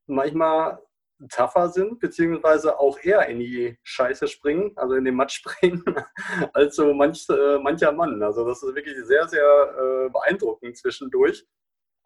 [0.07, 0.79] manchmal
[1.27, 5.83] tougher sind, beziehungsweise auch eher in die Scheiße springen, also in den Matsch springen,
[6.53, 8.23] als so manch, äh, mancher Mann.
[8.23, 11.45] Also das ist wirklich sehr, sehr äh, beeindruckend zwischendurch.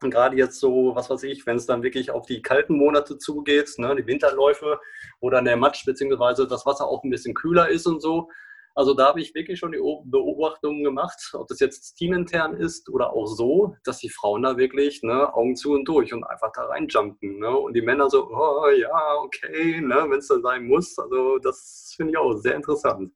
[0.04, 3.18] Und gerade jetzt so, was weiß ich, wenn es dann wirklich auf die kalten Monate
[3.18, 4.80] zugeht, ne, die Winterläufe,
[5.22, 6.46] wo dann der Matsch bzw.
[6.48, 8.30] das Wasser auch ein bisschen kühler ist und so.
[8.76, 13.14] Also da habe ich wirklich schon die Beobachtungen gemacht, ob das jetzt teamintern ist oder
[13.14, 16.66] auch so, dass die Frauen da wirklich ne, Augen zu und durch und einfach da
[16.66, 17.38] reinjumpen.
[17.38, 17.56] Ne?
[17.56, 20.98] Und die Männer so, oh ja, okay, ne, wenn es dann sein muss.
[20.98, 23.14] Also das finde ich auch sehr interessant.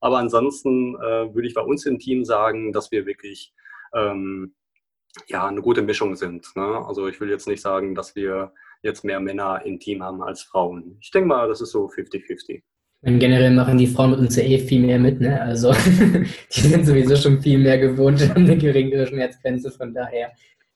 [0.00, 3.54] Aber ansonsten äh, würde ich bei uns im Team sagen, dass wir wirklich
[3.94, 4.54] ähm,
[5.26, 6.46] ja, eine gute Mischung sind.
[6.56, 6.84] Ne?
[6.86, 10.42] Also ich will jetzt nicht sagen, dass wir jetzt mehr Männer im Team haben als
[10.42, 10.96] Frauen.
[11.00, 12.62] Ich denke mal, das ist so 50-50.
[13.00, 15.40] Und generell machen die Frauen mit uns ja eh viel mehr mit, ne?
[15.40, 15.72] Also
[16.56, 20.32] die sind sowieso schon viel mehr gewohnt, haben eine geringere Schmerzgrenze, von daher.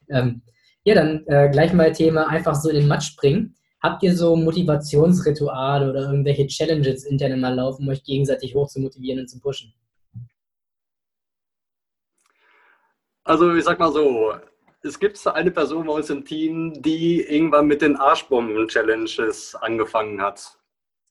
[0.08, 0.42] Ähm,
[0.84, 3.56] ja, dann äh, gleich mal Thema einfach so in den Matsch springen.
[3.82, 8.78] Habt ihr so Motivationsrituale oder irgendwelche Challenges intern mal laufen, um euch gegenseitig hoch zu
[8.78, 9.74] motivieren und zu pushen?
[13.24, 14.34] Also ich sag mal so,
[14.82, 20.58] es gibt eine Person bei uns im Team, die irgendwann mit den Arschbomben-Challenges angefangen hat.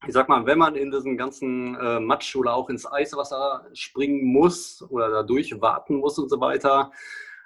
[0.06, 4.26] Ich sag mal, wenn man in diesen ganzen äh, Matsch oder auch ins Eiswasser springen
[4.26, 6.92] muss oder da durchwarten muss und so weiter,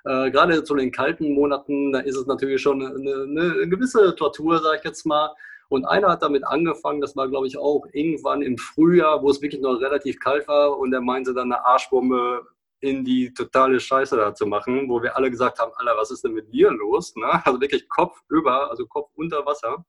[0.06, 4.60] äh, gerade zu den kalten Monaten, da ist es natürlich schon eine, eine gewisse Tortur,
[4.60, 5.32] sage ich jetzt mal.
[5.69, 9.41] Und einer hat damit angefangen, das war, glaube ich, auch irgendwann im Frühjahr, wo es
[9.43, 12.47] wirklich noch relativ kalt war und er meinte dann eine Arschbombe
[12.86, 16.24] in die totale Scheiße da zu machen, wo wir alle gesagt haben, Alter, was ist
[16.24, 17.15] denn mit dir los?
[17.15, 17.41] Ne?
[17.45, 19.86] Also wirklich Kopf über, also Kopf unter Wasser.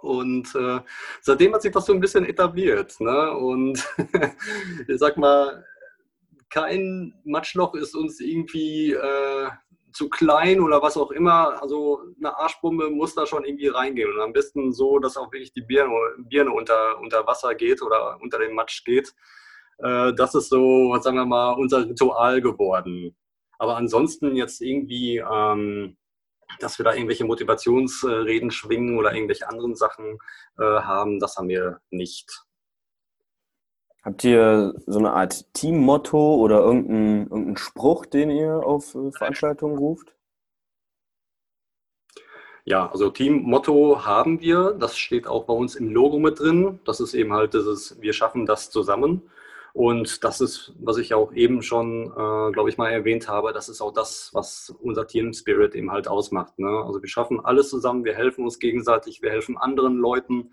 [0.00, 0.80] Und äh,
[1.20, 2.98] seitdem hat sich das so ein bisschen etabliert.
[3.00, 3.32] Ne?
[3.32, 3.86] Und
[4.88, 5.64] ich sag mal,
[6.50, 9.48] kein Matschloch ist uns irgendwie äh,
[9.92, 11.60] zu klein oder was auch immer.
[11.62, 14.12] Also eine Arschbombe muss da schon irgendwie reingehen.
[14.12, 18.18] Und am besten so, dass auch wirklich die Birne, Birne unter, unter Wasser geht oder
[18.20, 19.14] unter den Matsch geht.
[19.78, 23.16] Äh, das ist so, sagen wir mal, unser Ritual geworden.
[23.58, 25.96] Aber ansonsten jetzt irgendwie, ähm,
[26.60, 30.18] dass wir da irgendwelche Motivationsreden schwingen oder irgendwelche anderen Sachen
[30.58, 32.44] äh, haben, das haben wir nicht.
[34.02, 39.78] Habt ihr so eine Art Teammotto oder irgendeinen irgendein Spruch, den ihr auf äh, Veranstaltungen
[39.78, 40.12] ruft?
[42.64, 44.72] Ja, also Teammotto haben wir.
[44.72, 46.80] Das steht auch bei uns im Logo mit drin.
[46.84, 49.22] Das ist eben halt dieses, wir schaffen das zusammen.
[49.74, 53.68] Und das ist, was ich auch eben schon, äh, glaube ich, mal erwähnt habe, das
[53.68, 56.58] ist auch das, was unser Team Spirit eben halt ausmacht.
[56.58, 56.68] Ne?
[56.68, 60.50] Also wir schaffen alles zusammen, wir helfen uns gegenseitig, wir helfen anderen Leuten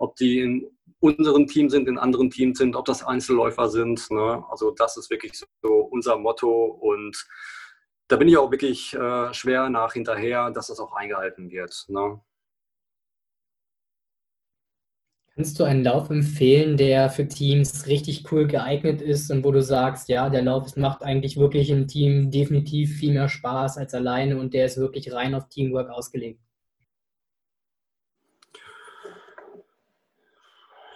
[0.00, 0.66] ob die in
[0.98, 4.10] unserem Team sind, in anderen Teams sind, ob das Einzelläufer sind.
[4.10, 4.44] Ne?
[4.50, 7.26] Also das ist wirklich so unser Motto und
[8.08, 11.84] da bin ich auch wirklich äh, schwer nach hinterher, dass das auch eingehalten wird.
[11.88, 12.20] Ne?
[15.40, 19.62] Kannst du einen Lauf empfehlen, der für Teams richtig cool geeignet ist und wo du
[19.62, 24.38] sagst, ja, der Lauf macht eigentlich wirklich im Team definitiv viel mehr Spaß als alleine
[24.38, 26.42] und der ist wirklich rein auf Teamwork ausgelegt?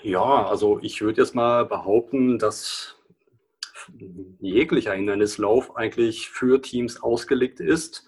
[0.02, 2.98] Ja, also ich würde jetzt mal behaupten, dass
[4.40, 8.06] jeglicher Hindernislauf eigentlich für Teams ausgelegt ist.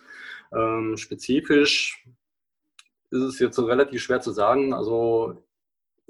[0.54, 2.06] Ähm, spezifisch
[3.10, 4.74] ist es jetzt so relativ schwer zu sagen.
[4.74, 5.45] Also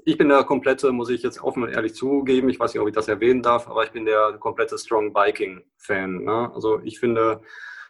[0.07, 2.87] ich bin der komplette, muss ich jetzt offen und ehrlich zugeben, ich weiß nicht, ob
[2.87, 6.23] ich das erwähnen darf, aber ich bin der komplette Strong Biking-Fan.
[6.23, 6.49] Ne?
[6.55, 7.41] Also ich finde,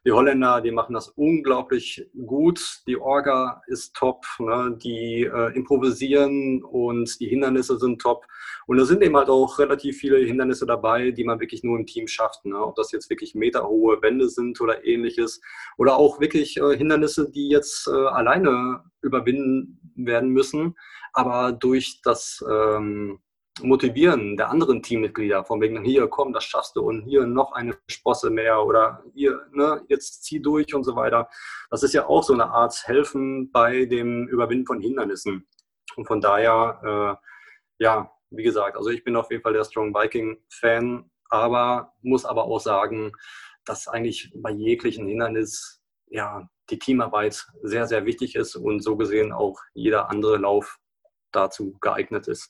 [0.08, 2.80] die Holländer, die machen das unglaublich gut.
[2.88, 4.74] Die Orga ist top, ne?
[4.82, 8.26] die äh, improvisieren und die Hindernisse sind top.
[8.68, 11.86] Und da sind eben halt auch relativ viele Hindernisse dabei, die man wirklich nur im
[11.86, 12.46] Team schafft.
[12.46, 12.58] Ne?
[12.58, 15.42] Ob das jetzt wirklich meterhohe Wände sind oder ähnliches.
[15.78, 20.76] Oder auch wirklich äh, Hindernisse, die jetzt äh, alleine überwinden werden müssen.
[21.12, 23.20] Aber durch das ähm,
[23.62, 27.78] Motivieren der anderen Teammitglieder, von wegen, hier, komm, das schaffst du und hier noch eine
[27.88, 31.30] Sprosse mehr oder hier, ne, jetzt zieh durch und so weiter.
[31.70, 35.48] Das ist ja auch so eine Art Helfen bei dem Überwinden von Hindernissen.
[35.96, 39.94] Und von daher, äh, ja, wie gesagt, also ich bin auf jeden Fall der Strong
[39.94, 43.12] Viking-Fan, aber muss aber auch sagen,
[43.66, 49.32] dass eigentlich bei jeglichen Hindernis, ja, die Teamarbeit sehr, sehr wichtig ist und so gesehen
[49.32, 50.78] auch jeder andere Lauf
[51.32, 52.50] dazu geeignet ist.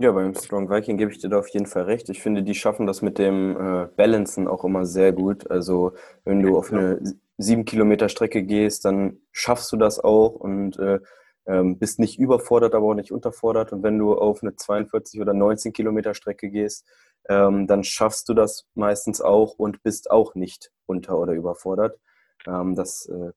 [0.00, 2.08] Ja, beim Strong Viking gebe ich dir da auf jeden Fall recht.
[2.08, 5.50] Ich finde, die schaffen das mit dem äh, Balancen auch immer sehr gut.
[5.50, 5.92] Also
[6.24, 7.00] wenn du auf eine
[7.36, 11.00] sieben Kilometer Strecke gehst, dann schaffst du das auch und äh,
[11.46, 13.72] ähm, bist nicht überfordert, aber auch nicht unterfordert.
[13.72, 16.86] Und wenn du auf eine 42 oder 19 Kilometer Strecke gehst,
[17.28, 21.98] ähm, dann schaffst du das meistens auch und bist auch nicht unter- oder überfordert.
[22.46, 23.32] Ähm, das äh,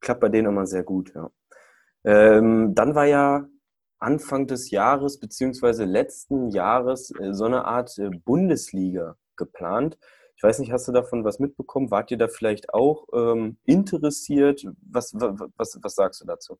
[0.00, 1.30] klappt bei denen immer sehr gut, ja.
[2.04, 3.46] Ähm, dann war ja
[3.98, 9.98] Anfang des Jahres beziehungsweise letzten Jahres äh, so eine Art äh, Bundesliga geplant.
[10.36, 11.90] Ich weiß nicht, hast du davon was mitbekommen?
[11.90, 14.66] Wart ihr da vielleicht auch ähm, interessiert?
[14.82, 16.58] Was, was, was sagst du dazu?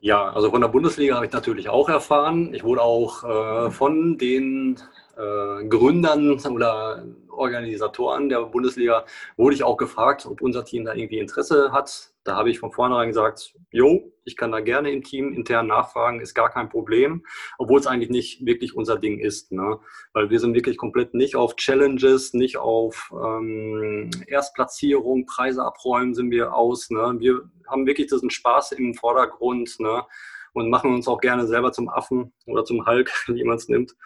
[0.00, 2.54] Ja, also von der Bundesliga habe ich natürlich auch erfahren.
[2.54, 4.78] Ich wurde auch äh, von den
[5.16, 9.04] äh, Gründern oder Organisatoren der Bundesliga
[9.36, 12.12] wurde ich auch gefragt, ob unser Team da irgendwie Interesse hat.
[12.28, 16.20] Da habe ich von vornherein gesagt, jo, ich kann da gerne im Team intern nachfragen,
[16.20, 17.24] ist gar kein Problem,
[17.56, 19.50] obwohl es eigentlich nicht wirklich unser Ding ist.
[19.50, 19.80] Ne?
[20.12, 26.30] Weil wir sind wirklich komplett nicht auf Challenges, nicht auf ähm, Erstplatzierung, Preise abräumen sind
[26.30, 26.90] wir aus.
[26.90, 27.16] Ne?
[27.18, 30.04] Wir haben wirklich diesen Spaß im Vordergrund ne?
[30.52, 33.96] und machen uns auch gerne selber zum Affen oder zum Hulk, wenn jemand es nimmt.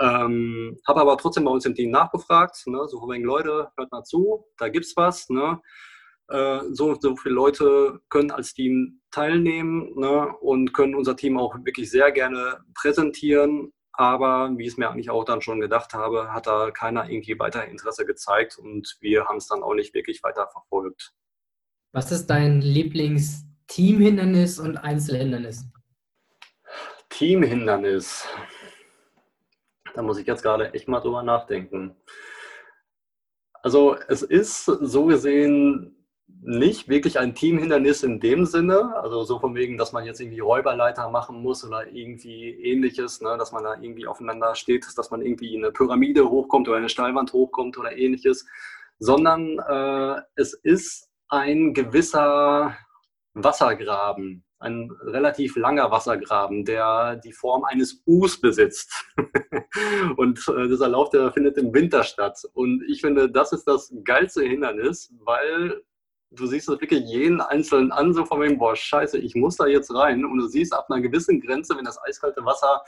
[0.00, 2.88] Ähm, habe aber trotzdem bei uns im Team nachgefragt, ne?
[2.88, 5.28] so von wegen Leute, hört mal zu, da gibt's was.
[5.28, 5.60] Ne?
[6.32, 11.54] Äh, so, so viele Leute können als Team teilnehmen ne, und können unser Team auch
[11.62, 13.70] wirklich sehr gerne präsentieren.
[13.92, 17.38] Aber wie ich es mir eigentlich auch dann schon gedacht habe, hat da keiner irgendwie
[17.38, 21.12] weiter Interesse gezeigt und wir haben es dann auch nicht wirklich weiter verfolgt.
[21.92, 25.66] Was ist dein Lieblings-Teamhindernis und Einzelhindernis?
[27.10, 28.26] Teamhindernis.
[29.94, 31.94] Da muss ich jetzt gerade echt mal drüber nachdenken.
[33.62, 36.01] Also es ist so gesehen
[36.44, 40.40] nicht wirklich ein Teamhindernis in dem Sinne, also so von wegen, dass man jetzt irgendwie
[40.40, 45.22] Räuberleiter machen muss oder irgendwie ähnliches, ne, dass man da irgendwie aufeinander steht, dass man
[45.22, 48.46] irgendwie in eine Pyramide hochkommt oder eine Steilwand hochkommt oder ähnliches,
[48.98, 52.76] sondern äh, es ist ein gewisser
[53.34, 58.92] Wassergraben, ein relativ langer Wassergraben, der die Form eines Us besitzt.
[60.16, 62.40] und äh, dieser Lauf, der findet im Winter statt.
[62.52, 65.82] Und ich finde, das ist das geilste Hindernis, weil
[66.34, 69.66] du siehst das wirklich jeden Einzelnen an, so von wegen, boah, scheiße, ich muss da
[69.66, 70.24] jetzt rein.
[70.24, 72.82] Und du siehst ab einer gewissen Grenze, wenn das eiskalte Wasser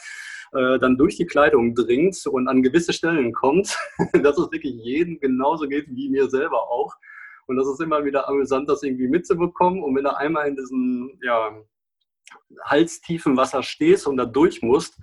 [0.52, 3.76] äh, dann durch die Kleidung dringt und an gewisse Stellen kommt,
[4.22, 6.94] dass es wirklich jedem genauso geht wie mir selber auch.
[7.46, 9.82] Und das ist immer wieder amüsant, das irgendwie mitzubekommen.
[9.82, 11.50] Und wenn du einmal in diesem ja,
[12.62, 14.98] halstiefen Wasser stehst und da durch musst,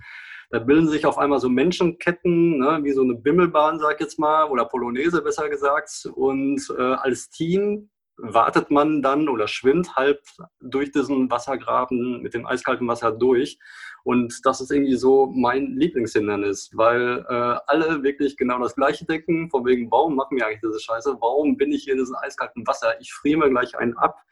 [0.50, 4.18] da bilden sich auf einmal so Menschenketten, ne, wie so eine Bimmelbahn, sag ich jetzt
[4.18, 6.06] mal, oder Polonaise besser gesagt.
[6.14, 7.88] Und äh, als Team
[8.22, 10.20] wartet man dann oder schwimmt halb
[10.60, 13.58] durch diesen Wassergraben mit dem eiskalten Wasser durch.
[14.04, 19.50] Und das ist irgendwie so mein Lieblingshindernis, weil äh, alle wirklich genau das Gleiche denken,
[19.50, 21.16] von wegen, warum machen wir eigentlich diese Scheiße?
[21.20, 23.00] Warum bin ich hier in diesem eiskalten Wasser?
[23.00, 24.22] Ich friere mir gleich einen ab.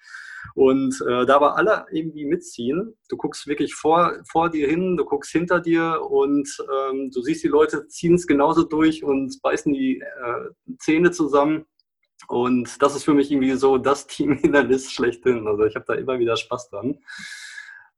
[0.54, 5.04] Und äh, da aber alle irgendwie mitziehen, du guckst wirklich vor, vor dir hin, du
[5.04, 9.72] guckst hinter dir und ähm, du siehst, die Leute ziehen es genauso durch und beißen
[9.72, 11.66] die äh, Zähne zusammen.
[12.28, 15.46] Und das ist für mich irgendwie so das Teamhindernis schlechthin.
[15.46, 16.98] Also ich habe da immer wieder Spaß dran.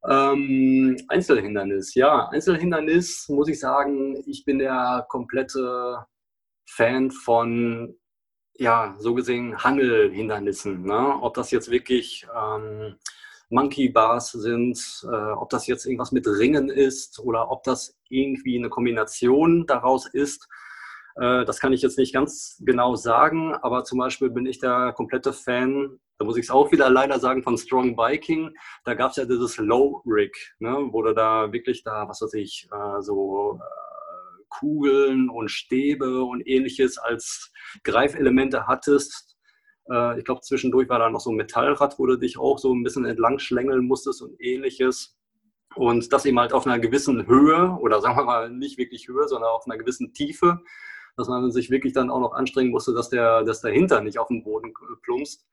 [0.09, 6.05] Ähm, Einzelhindernis, ja, Einzelhindernis muss ich sagen, ich bin der komplette
[6.65, 7.95] Fan von,
[8.55, 10.83] ja, so gesehen Hangelhindernissen.
[10.83, 11.17] Ne?
[11.21, 12.95] Ob das jetzt wirklich ähm,
[13.49, 18.57] Monkey Bars sind, äh, ob das jetzt irgendwas mit Ringen ist oder ob das irgendwie
[18.57, 20.49] eine Kombination daraus ist.
[21.15, 24.93] Äh, das kann ich jetzt nicht ganz genau sagen, aber zum Beispiel bin ich der
[24.95, 28.51] komplette Fan, da muss ich es auch wieder leider sagen, von Strong Biking.
[28.85, 32.33] Da gab es ja dieses Low Rig, ne, wo du da wirklich da, was weiß
[32.35, 37.51] ich, äh, so äh, Kugeln und Stäbe und ähnliches als
[37.83, 39.31] Greifelemente hattest.
[40.17, 42.83] Ich glaube, zwischendurch war da noch so ein Metallrad, wo du dich auch so ein
[42.83, 45.17] bisschen entlang schlängeln musstest und ähnliches.
[45.75, 49.27] Und das eben halt auf einer gewissen Höhe oder sagen wir mal nicht wirklich Höhe,
[49.27, 50.61] sondern auf einer gewissen Tiefe
[51.17, 54.19] dass man sich wirklich dann auch noch anstrengen musste, dass der, dass der Hintern nicht
[54.19, 54.73] auf den Boden
[55.03, 55.45] plumpst.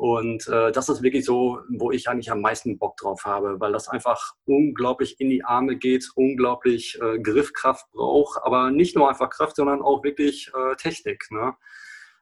[0.00, 3.70] Und äh, das ist wirklich so, wo ich eigentlich am meisten Bock drauf habe, weil
[3.70, 9.28] das einfach unglaublich in die Arme geht, unglaublich äh, Griffkraft braucht, aber nicht nur einfach
[9.28, 11.26] Kraft, sondern auch wirklich äh, Technik.
[11.30, 11.54] Ne?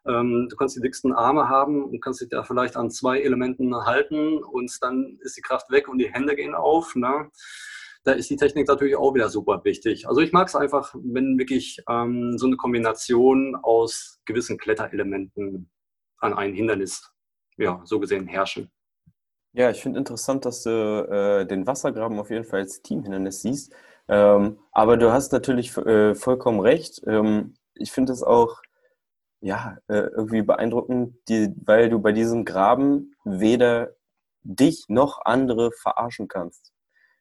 [0.09, 3.72] Ähm, du kannst die dicksten Arme haben und kannst dich da vielleicht an zwei Elementen
[3.77, 6.96] halten und dann ist die Kraft weg und die Hände gehen auf.
[6.96, 7.31] Ne?
[8.09, 10.09] Da ist die Technik natürlich auch wieder super wichtig.
[10.09, 15.71] Also ich mag es einfach, wenn wirklich ähm, so eine Kombination aus gewissen Kletterelementen
[16.18, 17.12] an ein Hindernis,
[17.59, 18.71] ja, so gesehen herrschen.
[19.53, 23.75] Ja, ich finde interessant, dass du äh, den Wassergraben auf jeden Fall als Teamhindernis siehst.
[24.09, 27.03] Ähm, aber du hast natürlich äh, vollkommen recht.
[27.07, 28.62] Ähm, ich finde es auch
[29.40, 33.94] ja, äh, irgendwie beeindruckend, die, weil du bei diesem Graben weder
[34.42, 36.73] dich noch andere verarschen kannst.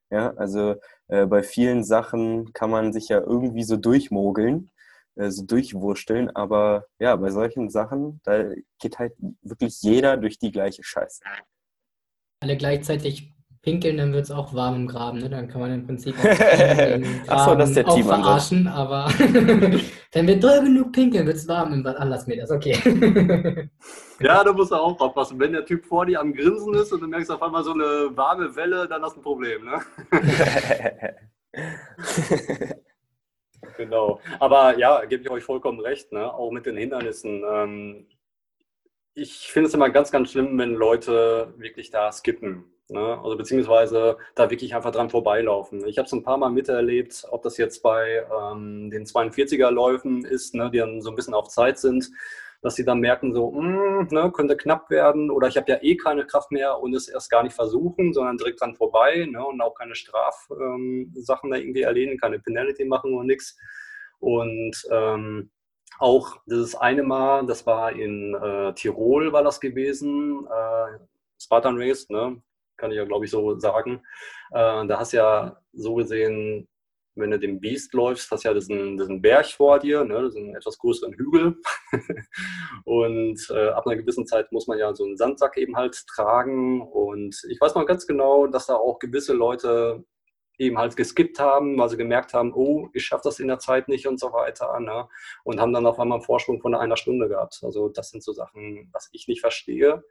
[0.10, 0.76] Ja, also
[1.08, 4.72] äh, bei vielen Sachen kann man sich ja irgendwie so durchmogeln,
[5.16, 8.46] äh, so durchwursteln, aber ja, bei solchen Sachen, da
[8.80, 11.24] geht halt wirklich jeder durch die gleiche Scheiße.
[12.42, 13.34] Alle gleichzeitig
[13.68, 15.18] pinkeln, dann wird es auch warm im Graben.
[15.18, 15.30] Ne?
[15.30, 16.16] Dann kann man im Prinzip
[17.28, 19.10] auch Achso, das ist der auch verarschen, aber
[20.14, 21.98] wenn wir doll genug pinkeln, wird es warm im Bad.
[22.00, 22.78] Lass mir das, okay.
[24.22, 25.38] ja, da musst du auch aufpassen.
[25.38, 28.16] Wenn der Typ vor dir am Grinsen ist und du merkst auf einmal so eine
[28.16, 29.66] warme Welle, dann hast du ein Problem.
[29.66, 29.82] Ne?
[33.76, 34.22] Genau.
[34.40, 36.34] Aber ja, gebe ich euch vollkommen recht, ne?
[36.34, 37.44] auch mit den Hindernissen.
[37.46, 38.08] Ähm,
[39.14, 42.64] ich finde es immer ganz, ganz schlimm, wenn Leute wirklich da skippen.
[42.90, 43.20] Ne?
[43.22, 45.86] Also beziehungsweise da wirklich einfach dran vorbeilaufen.
[45.88, 50.56] Ich habe es ein paar Mal miterlebt, ob das jetzt bei ähm, den 42er-Läufen ist,
[50.56, 52.10] ne, die dann so ein bisschen auf Zeit sind,
[52.62, 55.80] dass sie dann merken, so, mh, hm, ne, könnte knapp werden oder ich habe ja
[55.82, 59.46] eh keine Kraft mehr und es erst gar nicht versuchen, sondern direkt dran vorbei ne,
[59.46, 63.58] und auch keine Strafsachen ähm, da irgendwie erledigen, keine Penalty machen und nichts.
[64.20, 65.52] Und ähm,
[66.00, 71.00] auch dieses eine Mal, das war in äh, Tirol, war das gewesen, äh,
[71.40, 72.42] Spartan Race, ne?
[72.78, 74.02] Kann ich ja, glaube ich, so sagen.
[74.52, 76.68] Äh, da hast ja so gesehen,
[77.18, 80.26] wenn du den Beast läufst, hast du ja diesen, diesen Berg vor dir, ne?
[80.26, 81.56] diesen etwas größeren Hügel.
[82.86, 86.82] und äh, ab einer gewissen Zeit muss man ja so einen Sandsack eben halt tragen.
[86.82, 90.04] Und ich weiß noch ganz genau, dass da auch gewisse Leute
[90.60, 93.88] eben halt geskippt haben, weil sie gemerkt haben, oh, ich schaffe das in der Zeit
[93.88, 94.80] nicht und so weiter.
[94.80, 95.08] Ne?
[95.44, 97.60] Und haben dann auf einmal einen Vorsprung von einer Stunde gehabt.
[97.64, 100.04] Also das sind so Sachen, was ich nicht verstehe,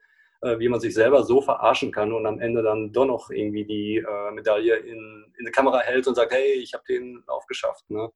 [0.47, 3.64] äh, wie man sich selber so verarschen kann und am Ende dann doch noch irgendwie
[3.64, 7.47] die äh, Medaille in, in die Kamera hält und sagt, hey, ich habe den Lauf
[7.47, 7.88] geschafft.
[7.90, 8.11] Ne?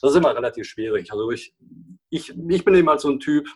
[0.00, 1.10] Das ist immer relativ schwierig.
[1.10, 1.54] Also ich,
[2.10, 3.48] ich, ich bin eben halt so ein Typ,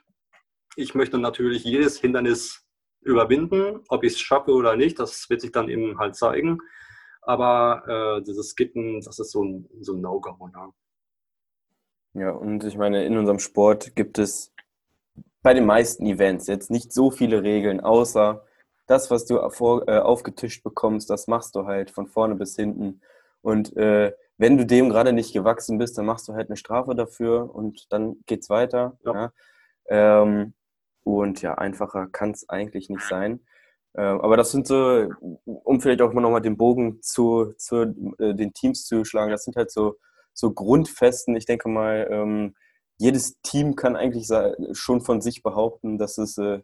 [0.76, 2.66] ich möchte natürlich jedes Hindernis
[3.02, 6.58] überwinden, ob ich es schaffe oder nicht, das wird sich dann eben halt zeigen.
[7.22, 10.48] Aber äh, dieses Skippen, das ist so ein, so ein No-Go.
[10.48, 10.72] Ne?
[12.14, 14.53] Ja, und ich meine, in unserem Sport gibt es
[15.44, 18.44] bei den meisten Events jetzt nicht so viele Regeln, außer
[18.86, 23.02] das, was du vor, äh, aufgetischt bekommst, das machst du halt von vorne bis hinten.
[23.42, 26.94] Und äh, wenn du dem gerade nicht gewachsen bist, dann machst du halt eine Strafe
[26.94, 28.96] dafür und dann geht's weiter.
[29.04, 29.32] Ja.
[29.90, 30.22] Ja.
[30.22, 30.54] Ähm,
[31.02, 33.40] und ja, einfacher kann es eigentlich nicht sein.
[33.94, 35.10] Ähm, aber das sind so,
[35.44, 37.82] um vielleicht auch mal nochmal den Bogen zu, zu
[38.18, 39.98] äh, den Teams zu schlagen, das sind halt so,
[40.32, 41.36] so Grundfesten.
[41.36, 42.54] Ich denke mal, ähm,
[42.96, 44.28] jedes Team kann eigentlich
[44.72, 46.60] schon von sich behaupten, dass es äh,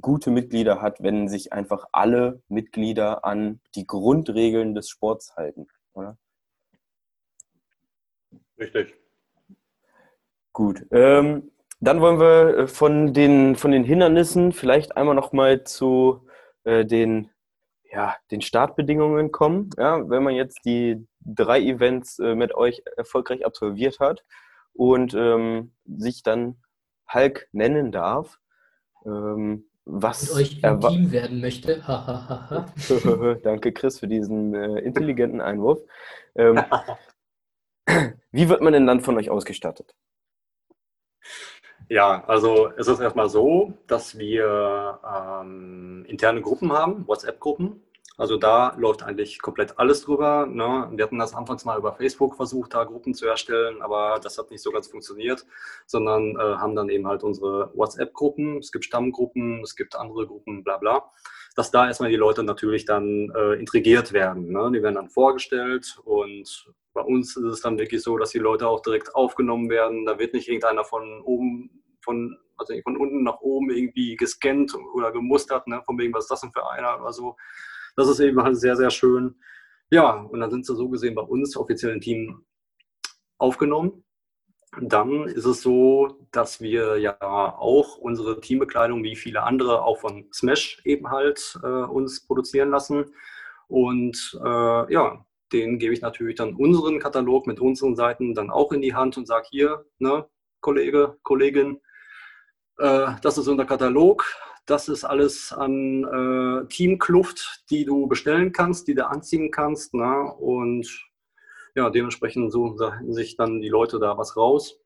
[0.00, 6.18] gute Mitglieder hat, wenn sich einfach alle Mitglieder an die Grundregeln des Sports halten, oder?
[8.58, 8.94] Richtig.
[10.52, 10.84] Gut.
[10.90, 16.26] Ähm, dann wollen wir äh, von den, von den Hindernissen vielleicht einmal nochmal zu
[16.64, 17.30] äh, den,
[17.92, 19.70] ja, den Startbedingungen kommen.
[19.78, 24.24] Ja, wenn man jetzt die drei Events äh, mit euch erfolgreich absolviert hat
[24.78, 26.62] und ähm, sich dann
[27.12, 28.38] Hulk nennen darf,
[29.04, 31.82] ähm, was und euch ein Team werden möchte.
[33.42, 35.80] Danke, Chris, für diesen äh, intelligenten Einwurf.
[36.36, 36.62] Ähm,
[38.30, 39.96] wie wird man denn dann von euch ausgestattet?
[41.88, 47.82] Ja, also es ist erstmal so, dass wir ähm, interne Gruppen haben, WhatsApp-Gruppen.
[48.18, 50.44] Also da läuft eigentlich komplett alles drüber.
[50.44, 50.90] Ne?
[50.92, 54.50] Wir hatten das anfangs mal über Facebook versucht, da Gruppen zu erstellen, aber das hat
[54.50, 55.46] nicht so ganz funktioniert,
[55.86, 58.58] sondern äh, haben dann eben halt unsere WhatsApp-Gruppen.
[58.58, 61.12] Es gibt Stammgruppen, es gibt andere Gruppen, bla bla.
[61.54, 64.50] Dass da erstmal die Leute natürlich dann äh, intrigiert werden.
[64.50, 64.72] Ne?
[64.74, 68.66] Die werden dann vorgestellt und bei uns ist es dann wirklich so, dass die Leute
[68.66, 70.06] auch direkt aufgenommen werden.
[70.06, 75.12] Da wird nicht irgendeiner von oben, von, also von unten nach oben irgendwie gescannt oder
[75.12, 75.82] gemustert, ne?
[75.86, 77.36] von wegen, was ist das denn für einer oder so.
[77.98, 79.34] Das ist eben halt sehr, sehr schön.
[79.90, 82.44] Ja, und dann sind sie so gesehen bei uns offiziell im Team
[83.38, 84.04] aufgenommen.
[84.80, 90.28] Dann ist es so, dass wir ja auch unsere Teambekleidung wie viele andere auch von
[90.32, 93.06] Smash eben halt äh, uns produzieren lassen.
[93.66, 98.70] Und äh, ja, den gebe ich natürlich dann unseren Katalog mit unseren Seiten dann auch
[98.70, 100.24] in die Hand und sage hier, ne,
[100.60, 101.80] Kollege, Kollegin,
[102.78, 104.24] äh, das ist unser Katalog,
[104.68, 109.94] das ist alles an äh, Teamkluft, die du bestellen kannst, die du anziehen kannst.
[109.94, 110.32] Ne?
[110.34, 111.08] Und
[111.74, 114.78] ja, dementsprechend suchen sich dann die Leute da was raus.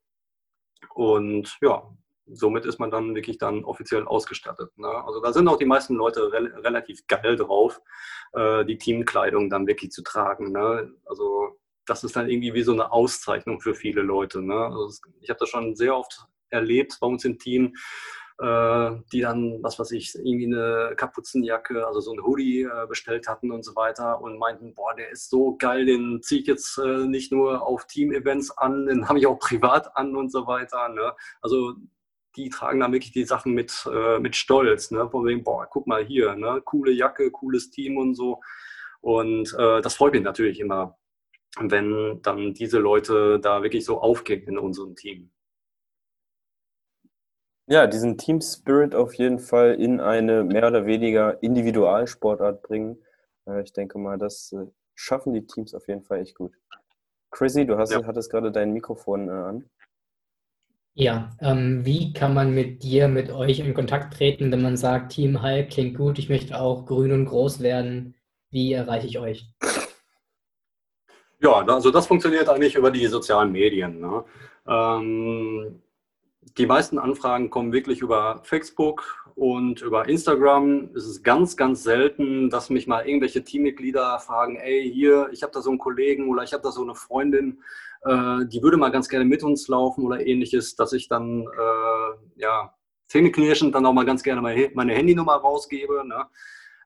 [0.95, 1.83] Und ja,
[2.27, 4.71] somit ist man dann wirklich dann offiziell ausgestattet.
[4.79, 4.89] Ne?
[4.89, 7.81] Also da sind auch die meisten Leute re relativ geil drauf,
[8.35, 10.53] äh, die Teamkleidung dann wirklich zu tragen.
[10.53, 10.93] Ne?
[11.07, 14.43] Also das ist dann irgendwie wie so eine Auszeichnung für viele Leute.
[14.43, 14.55] Ne?
[14.55, 17.75] Also ich habe das schon sehr oft erlebt bei uns im Team,
[18.43, 23.53] die dann, was weiß ich, irgendwie eine Kapuzenjacke, also so ein Hoodie äh, bestellt hatten
[23.53, 27.07] und so weiter und meinten, boah, der ist so geil, den ziehe ich jetzt äh,
[27.07, 30.89] nicht nur auf Team-Events an, den habe ich auch privat an und so weiter.
[30.89, 31.13] Ne?
[31.41, 31.75] Also
[32.37, 34.91] die tragen da wirklich die Sachen mit, äh, mit Stolz.
[34.91, 35.09] Ne?
[35.09, 36.61] Von wegen, boah, guck mal hier, ne?
[36.65, 38.41] coole Jacke, cooles Team und so.
[39.01, 40.99] Und äh, das freut mich natürlich immer,
[41.59, 45.31] wenn dann diese Leute da wirklich so aufgehen in unserem Team.
[47.73, 52.99] Ja, diesen Team Spirit auf jeden Fall in eine mehr oder weniger Individualsportart bringen.
[53.47, 56.53] Äh, ich denke mal, das äh, schaffen die Teams auf jeden Fall echt gut.
[57.31, 58.05] Chrissy, du hast, ja.
[58.05, 59.71] hattest gerade dein Mikrofon äh, an.
[60.93, 65.13] Ja, ähm, wie kann man mit dir, mit euch in Kontakt treten, wenn man sagt,
[65.13, 68.17] Team Hulk klingt gut, ich möchte auch grün und groß werden?
[68.51, 69.47] Wie erreiche ich euch?
[71.41, 73.99] Ja, also das funktioniert eigentlich über die sozialen Medien.
[73.99, 74.25] Ne?
[74.69, 75.83] Ähm,
[76.59, 80.91] die meisten Anfragen kommen wirklich über Facebook und über Instagram.
[80.95, 85.53] Es ist ganz, ganz selten, dass mich mal irgendwelche Teammitglieder fragen, ey, hier, ich habe
[85.53, 87.63] da so einen Kollegen oder ich habe da so eine Freundin,
[88.05, 92.41] äh, die würde mal ganz gerne mit uns laufen oder ähnliches, dass ich dann, äh,
[92.41, 92.75] ja,
[93.07, 96.07] zähneknirschend dann auch mal ganz gerne meine Handynummer rausgebe.
[96.07, 96.27] Ne?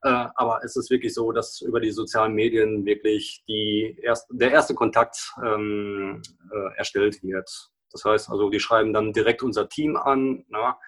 [0.02, 4.52] Äh, aber es ist wirklich so, dass über die sozialen Medien wirklich die erst, der
[4.52, 7.70] erste Kontakt ähm, äh, erstellt wird.
[7.93, 10.45] Das heißt also, die schreiben dann direkt unser Team an.
[10.49, 10.78] Na?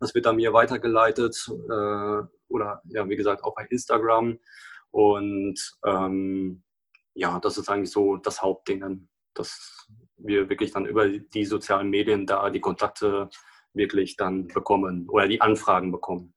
[0.00, 4.38] Das wird dann mir weitergeleitet äh, oder ja, wie gesagt, auch bei Instagram.
[4.90, 6.62] Und ähm,
[7.14, 9.86] ja, das ist eigentlich so das Hauptding, dass
[10.16, 13.28] wir wirklich dann über die sozialen Medien da die Kontakte
[13.72, 16.34] wirklich dann bekommen oder die Anfragen bekommen.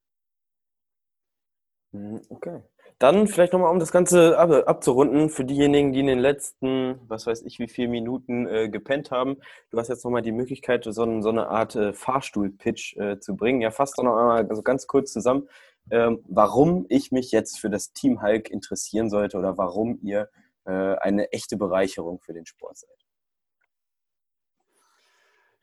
[1.92, 2.64] Mhm, okay.
[3.02, 7.26] Dann vielleicht nochmal, um das Ganze ab, abzurunden, für diejenigen, die in den letzten, was
[7.26, 9.38] weiß ich, wie viele Minuten äh, gepennt haben.
[9.72, 13.60] Du hast jetzt nochmal die Möglichkeit, so, so eine Art äh, Fahrstuhl-Pitch äh, zu bringen.
[13.60, 15.50] Ja, fasst doch noch einmal also ganz kurz zusammen,
[15.90, 20.30] ähm, warum ich mich jetzt für das Team Hulk interessieren sollte oder warum ihr
[20.66, 23.01] äh, eine echte Bereicherung für den Sport seid.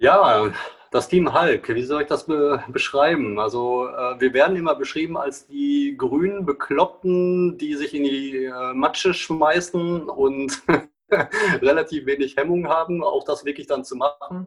[0.01, 0.53] Ja,
[0.93, 3.41] das Team Hulk, wie soll ich das be beschreiben?
[3.41, 8.75] Also äh, wir werden immer beschrieben als die grünen Bekloppten, die sich in die äh,
[8.75, 10.63] Matsche schmeißen und
[11.11, 14.47] relativ wenig Hemmung haben, auch das wirklich dann zu machen.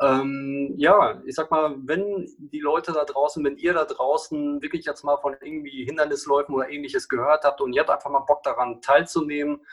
[0.00, 4.86] Ähm, ja, ich sag mal, wenn die Leute da draußen, wenn ihr da draußen wirklich
[4.86, 8.44] jetzt mal von irgendwie Hindernisläufen oder ähnliches gehört habt und ihr habt einfach mal Bock
[8.44, 9.66] daran teilzunehmen,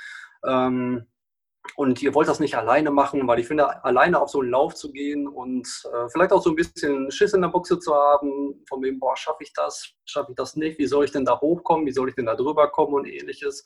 [0.44, 1.06] ähm,
[1.76, 4.76] und ihr wollt das nicht alleine machen, weil ich finde, alleine auf so einen Lauf
[4.76, 8.64] zu gehen und äh, vielleicht auch so ein bisschen Schiss in der Buchse zu haben,
[8.68, 11.40] von wem, boah, schaffe ich das, schaffe ich das nicht, wie soll ich denn da
[11.40, 13.66] hochkommen, wie soll ich denn da drüber kommen und ähnliches,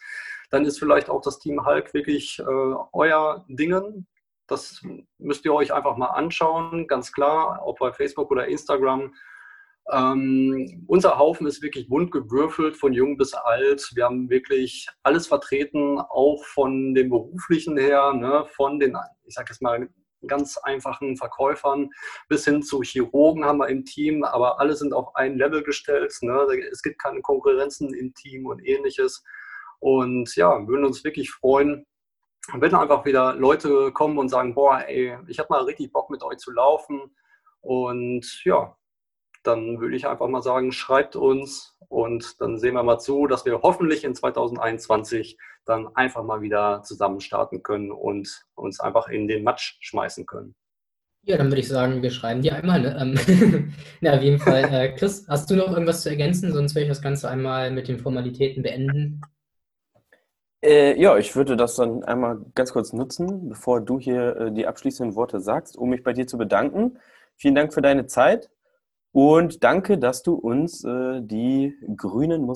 [0.49, 4.07] dann ist vielleicht auch das Team Hulk wirklich äh, euer Dingen.
[4.47, 4.81] Das
[5.17, 9.13] müsst ihr euch einfach mal anschauen, ganz klar, ob bei Facebook oder Instagram.
[9.89, 13.91] Ähm, unser Haufen ist wirklich bunt gewürfelt, von jung bis alt.
[13.95, 19.47] Wir haben wirklich alles vertreten, auch von dem beruflichen her, ne, von den, ich sage
[19.49, 19.89] jetzt mal,
[20.27, 21.89] ganz einfachen Verkäufern
[22.27, 26.15] bis hin zu Chirurgen haben wir im Team, aber alle sind auf ein Level gestellt.
[26.21, 26.45] Ne?
[26.71, 29.23] Es gibt keine Konkurrenzen im Team und ähnliches.
[29.79, 31.85] Und ja, würden uns wirklich freuen,
[32.53, 36.23] wenn einfach wieder Leute kommen und sagen, boah, ey, ich habe mal richtig Bock mit
[36.23, 37.15] euch zu laufen.
[37.61, 38.75] Und ja,
[39.43, 43.45] dann würde ich einfach mal sagen, schreibt uns und dann sehen wir mal zu, dass
[43.45, 49.27] wir hoffentlich in 2021 dann einfach mal wieder zusammen starten können und uns einfach in
[49.27, 50.55] den Matsch schmeißen können.
[51.23, 52.81] Ja, dann würde ich sagen, wir schreiben dir einmal.
[52.81, 52.97] Ne?
[52.99, 54.63] Ähm, na, auf jeden Fall.
[54.73, 56.51] Äh, Chris, hast du noch irgendwas zu ergänzen?
[56.51, 59.21] Sonst würde ich das Ganze einmal mit den Formalitäten beenden.
[60.63, 64.65] Äh, ja, ich würde das dann einmal ganz kurz nutzen, bevor du hier äh, die
[64.65, 66.97] abschließenden Worte sagst, um mich bei dir zu bedanken.
[67.35, 68.49] Vielen Dank für deine Zeit.
[69.11, 72.47] Und danke, dass du uns äh, die, grünen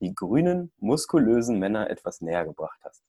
[0.00, 3.02] die grünen, muskulösen Männer etwas näher gebracht hast.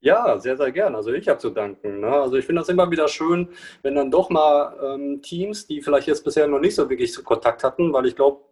[0.00, 0.94] Ja, sehr, sehr gern.
[0.94, 2.00] Also ich habe zu danken.
[2.00, 2.08] Ne?
[2.08, 3.48] Also ich finde das immer wieder schön,
[3.82, 7.64] wenn dann doch mal ähm, Teams, die vielleicht jetzt bisher noch nicht so wirklich Kontakt
[7.64, 8.42] hatten, weil ich glaube,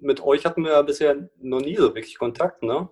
[0.00, 2.62] mit euch hatten wir ja bisher noch nie so wirklich Kontakt.
[2.62, 2.88] Ne?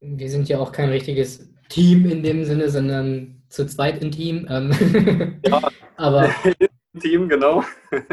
[0.00, 4.46] Wir sind ja auch kein richtiges Team in dem Sinne, sondern zu zweit im Team.
[4.50, 5.60] Ähm ja,
[5.96, 6.30] aber
[7.00, 7.64] Team, genau.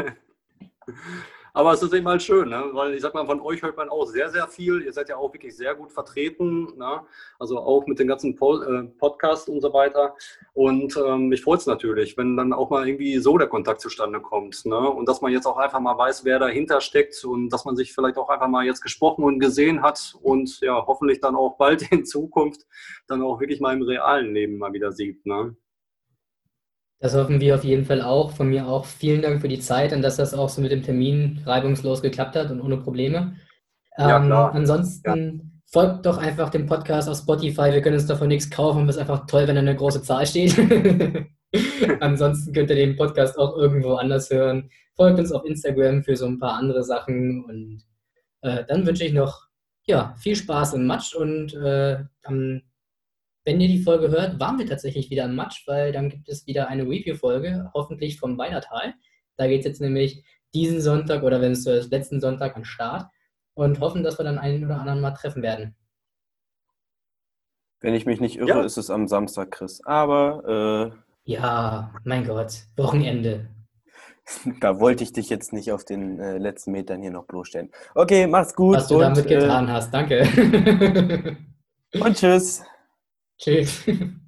[1.56, 2.64] Aber es ist eben halt schön, ne?
[2.72, 4.82] weil ich sag mal, von euch hört man auch sehr, sehr viel.
[4.82, 7.00] Ihr seid ja auch wirklich sehr gut vertreten, ne?
[7.38, 10.14] also auch mit den ganzen po äh, Podcasts und so weiter.
[10.52, 14.20] Und ähm, mich freut es natürlich, wenn dann auch mal irgendwie so der Kontakt zustande
[14.20, 14.66] kommt.
[14.66, 14.76] Ne?
[14.76, 17.94] Und dass man jetzt auch einfach mal weiß, wer dahinter steckt und dass man sich
[17.94, 21.80] vielleicht auch einfach mal jetzt gesprochen und gesehen hat und ja, hoffentlich dann auch bald
[21.90, 22.66] in Zukunft
[23.06, 25.24] dann auch wirklich mal im realen Leben mal wieder sieht.
[25.24, 25.56] Ne?
[26.98, 28.32] Das hoffen wir auf jeden Fall auch.
[28.32, 30.82] Von mir auch vielen Dank für die Zeit und dass das auch so mit dem
[30.82, 33.36] Termin reibungslos geklappt hat und ohne Probleme.
[33.98, 35.44] Ja, ähm, ansonsten ja.
[35.66, 37.72] folgt doch einfach dem Podcast auf Spotify.
[37.72, 38.88] Wir können uns davon nichts kaufen.
[38.88, 40.56] Es ist einfach toll, wenn da eine große Zahl steht.
[42.00, 44.70] ansonsten könnt ihr den Podcast auch irgendwo anders hören.
[44.94, 47.82] Folgt uns auf Instagram für so ein paar andere Sachen und
[48.42, 49.46] äh, dann wünsche ich noch
[49.86, 52.62] ja, viel Spaß im Match und äh, am
[53.46, 56.48] wenn ihr die Folge hört, waren wir tatsächlich wieder im Matsch, weil dann gibt es
[56.48, 58.94] wieder eine Review-Folge, hoffentlich vom Weinertal.
[59.36, 62.64] Da geht es jetzt nämlich diesen Sonntag oder wenn es so ist, letzten Sonntag an
[62.64, 63.06] Start
[63.54, 65.76] und hoffen, dass wir dann einen oder anderen mal treffen werden.
[67.80, 68.62] Wenn ich mich nicht irre, ja.
[68.62, 69.80] ist es am Samstag, Chris.
[69.84, 70.92] Aber.
[71.24, 73.48] Äh, ja, mein Gott, Wochenende.
[74.60, 77.70] da wollte ich dich jetzt nicht auf den äh, letzten Metern hier noch bloßstellen.
[77.94, 78.78] Okay, mach's gut.
[78.78, 81.36] Was du und, damit getan äh, hast, danke.
[82.00, 82.64] und tschüss.
[83.38, 83.84] Tschüss.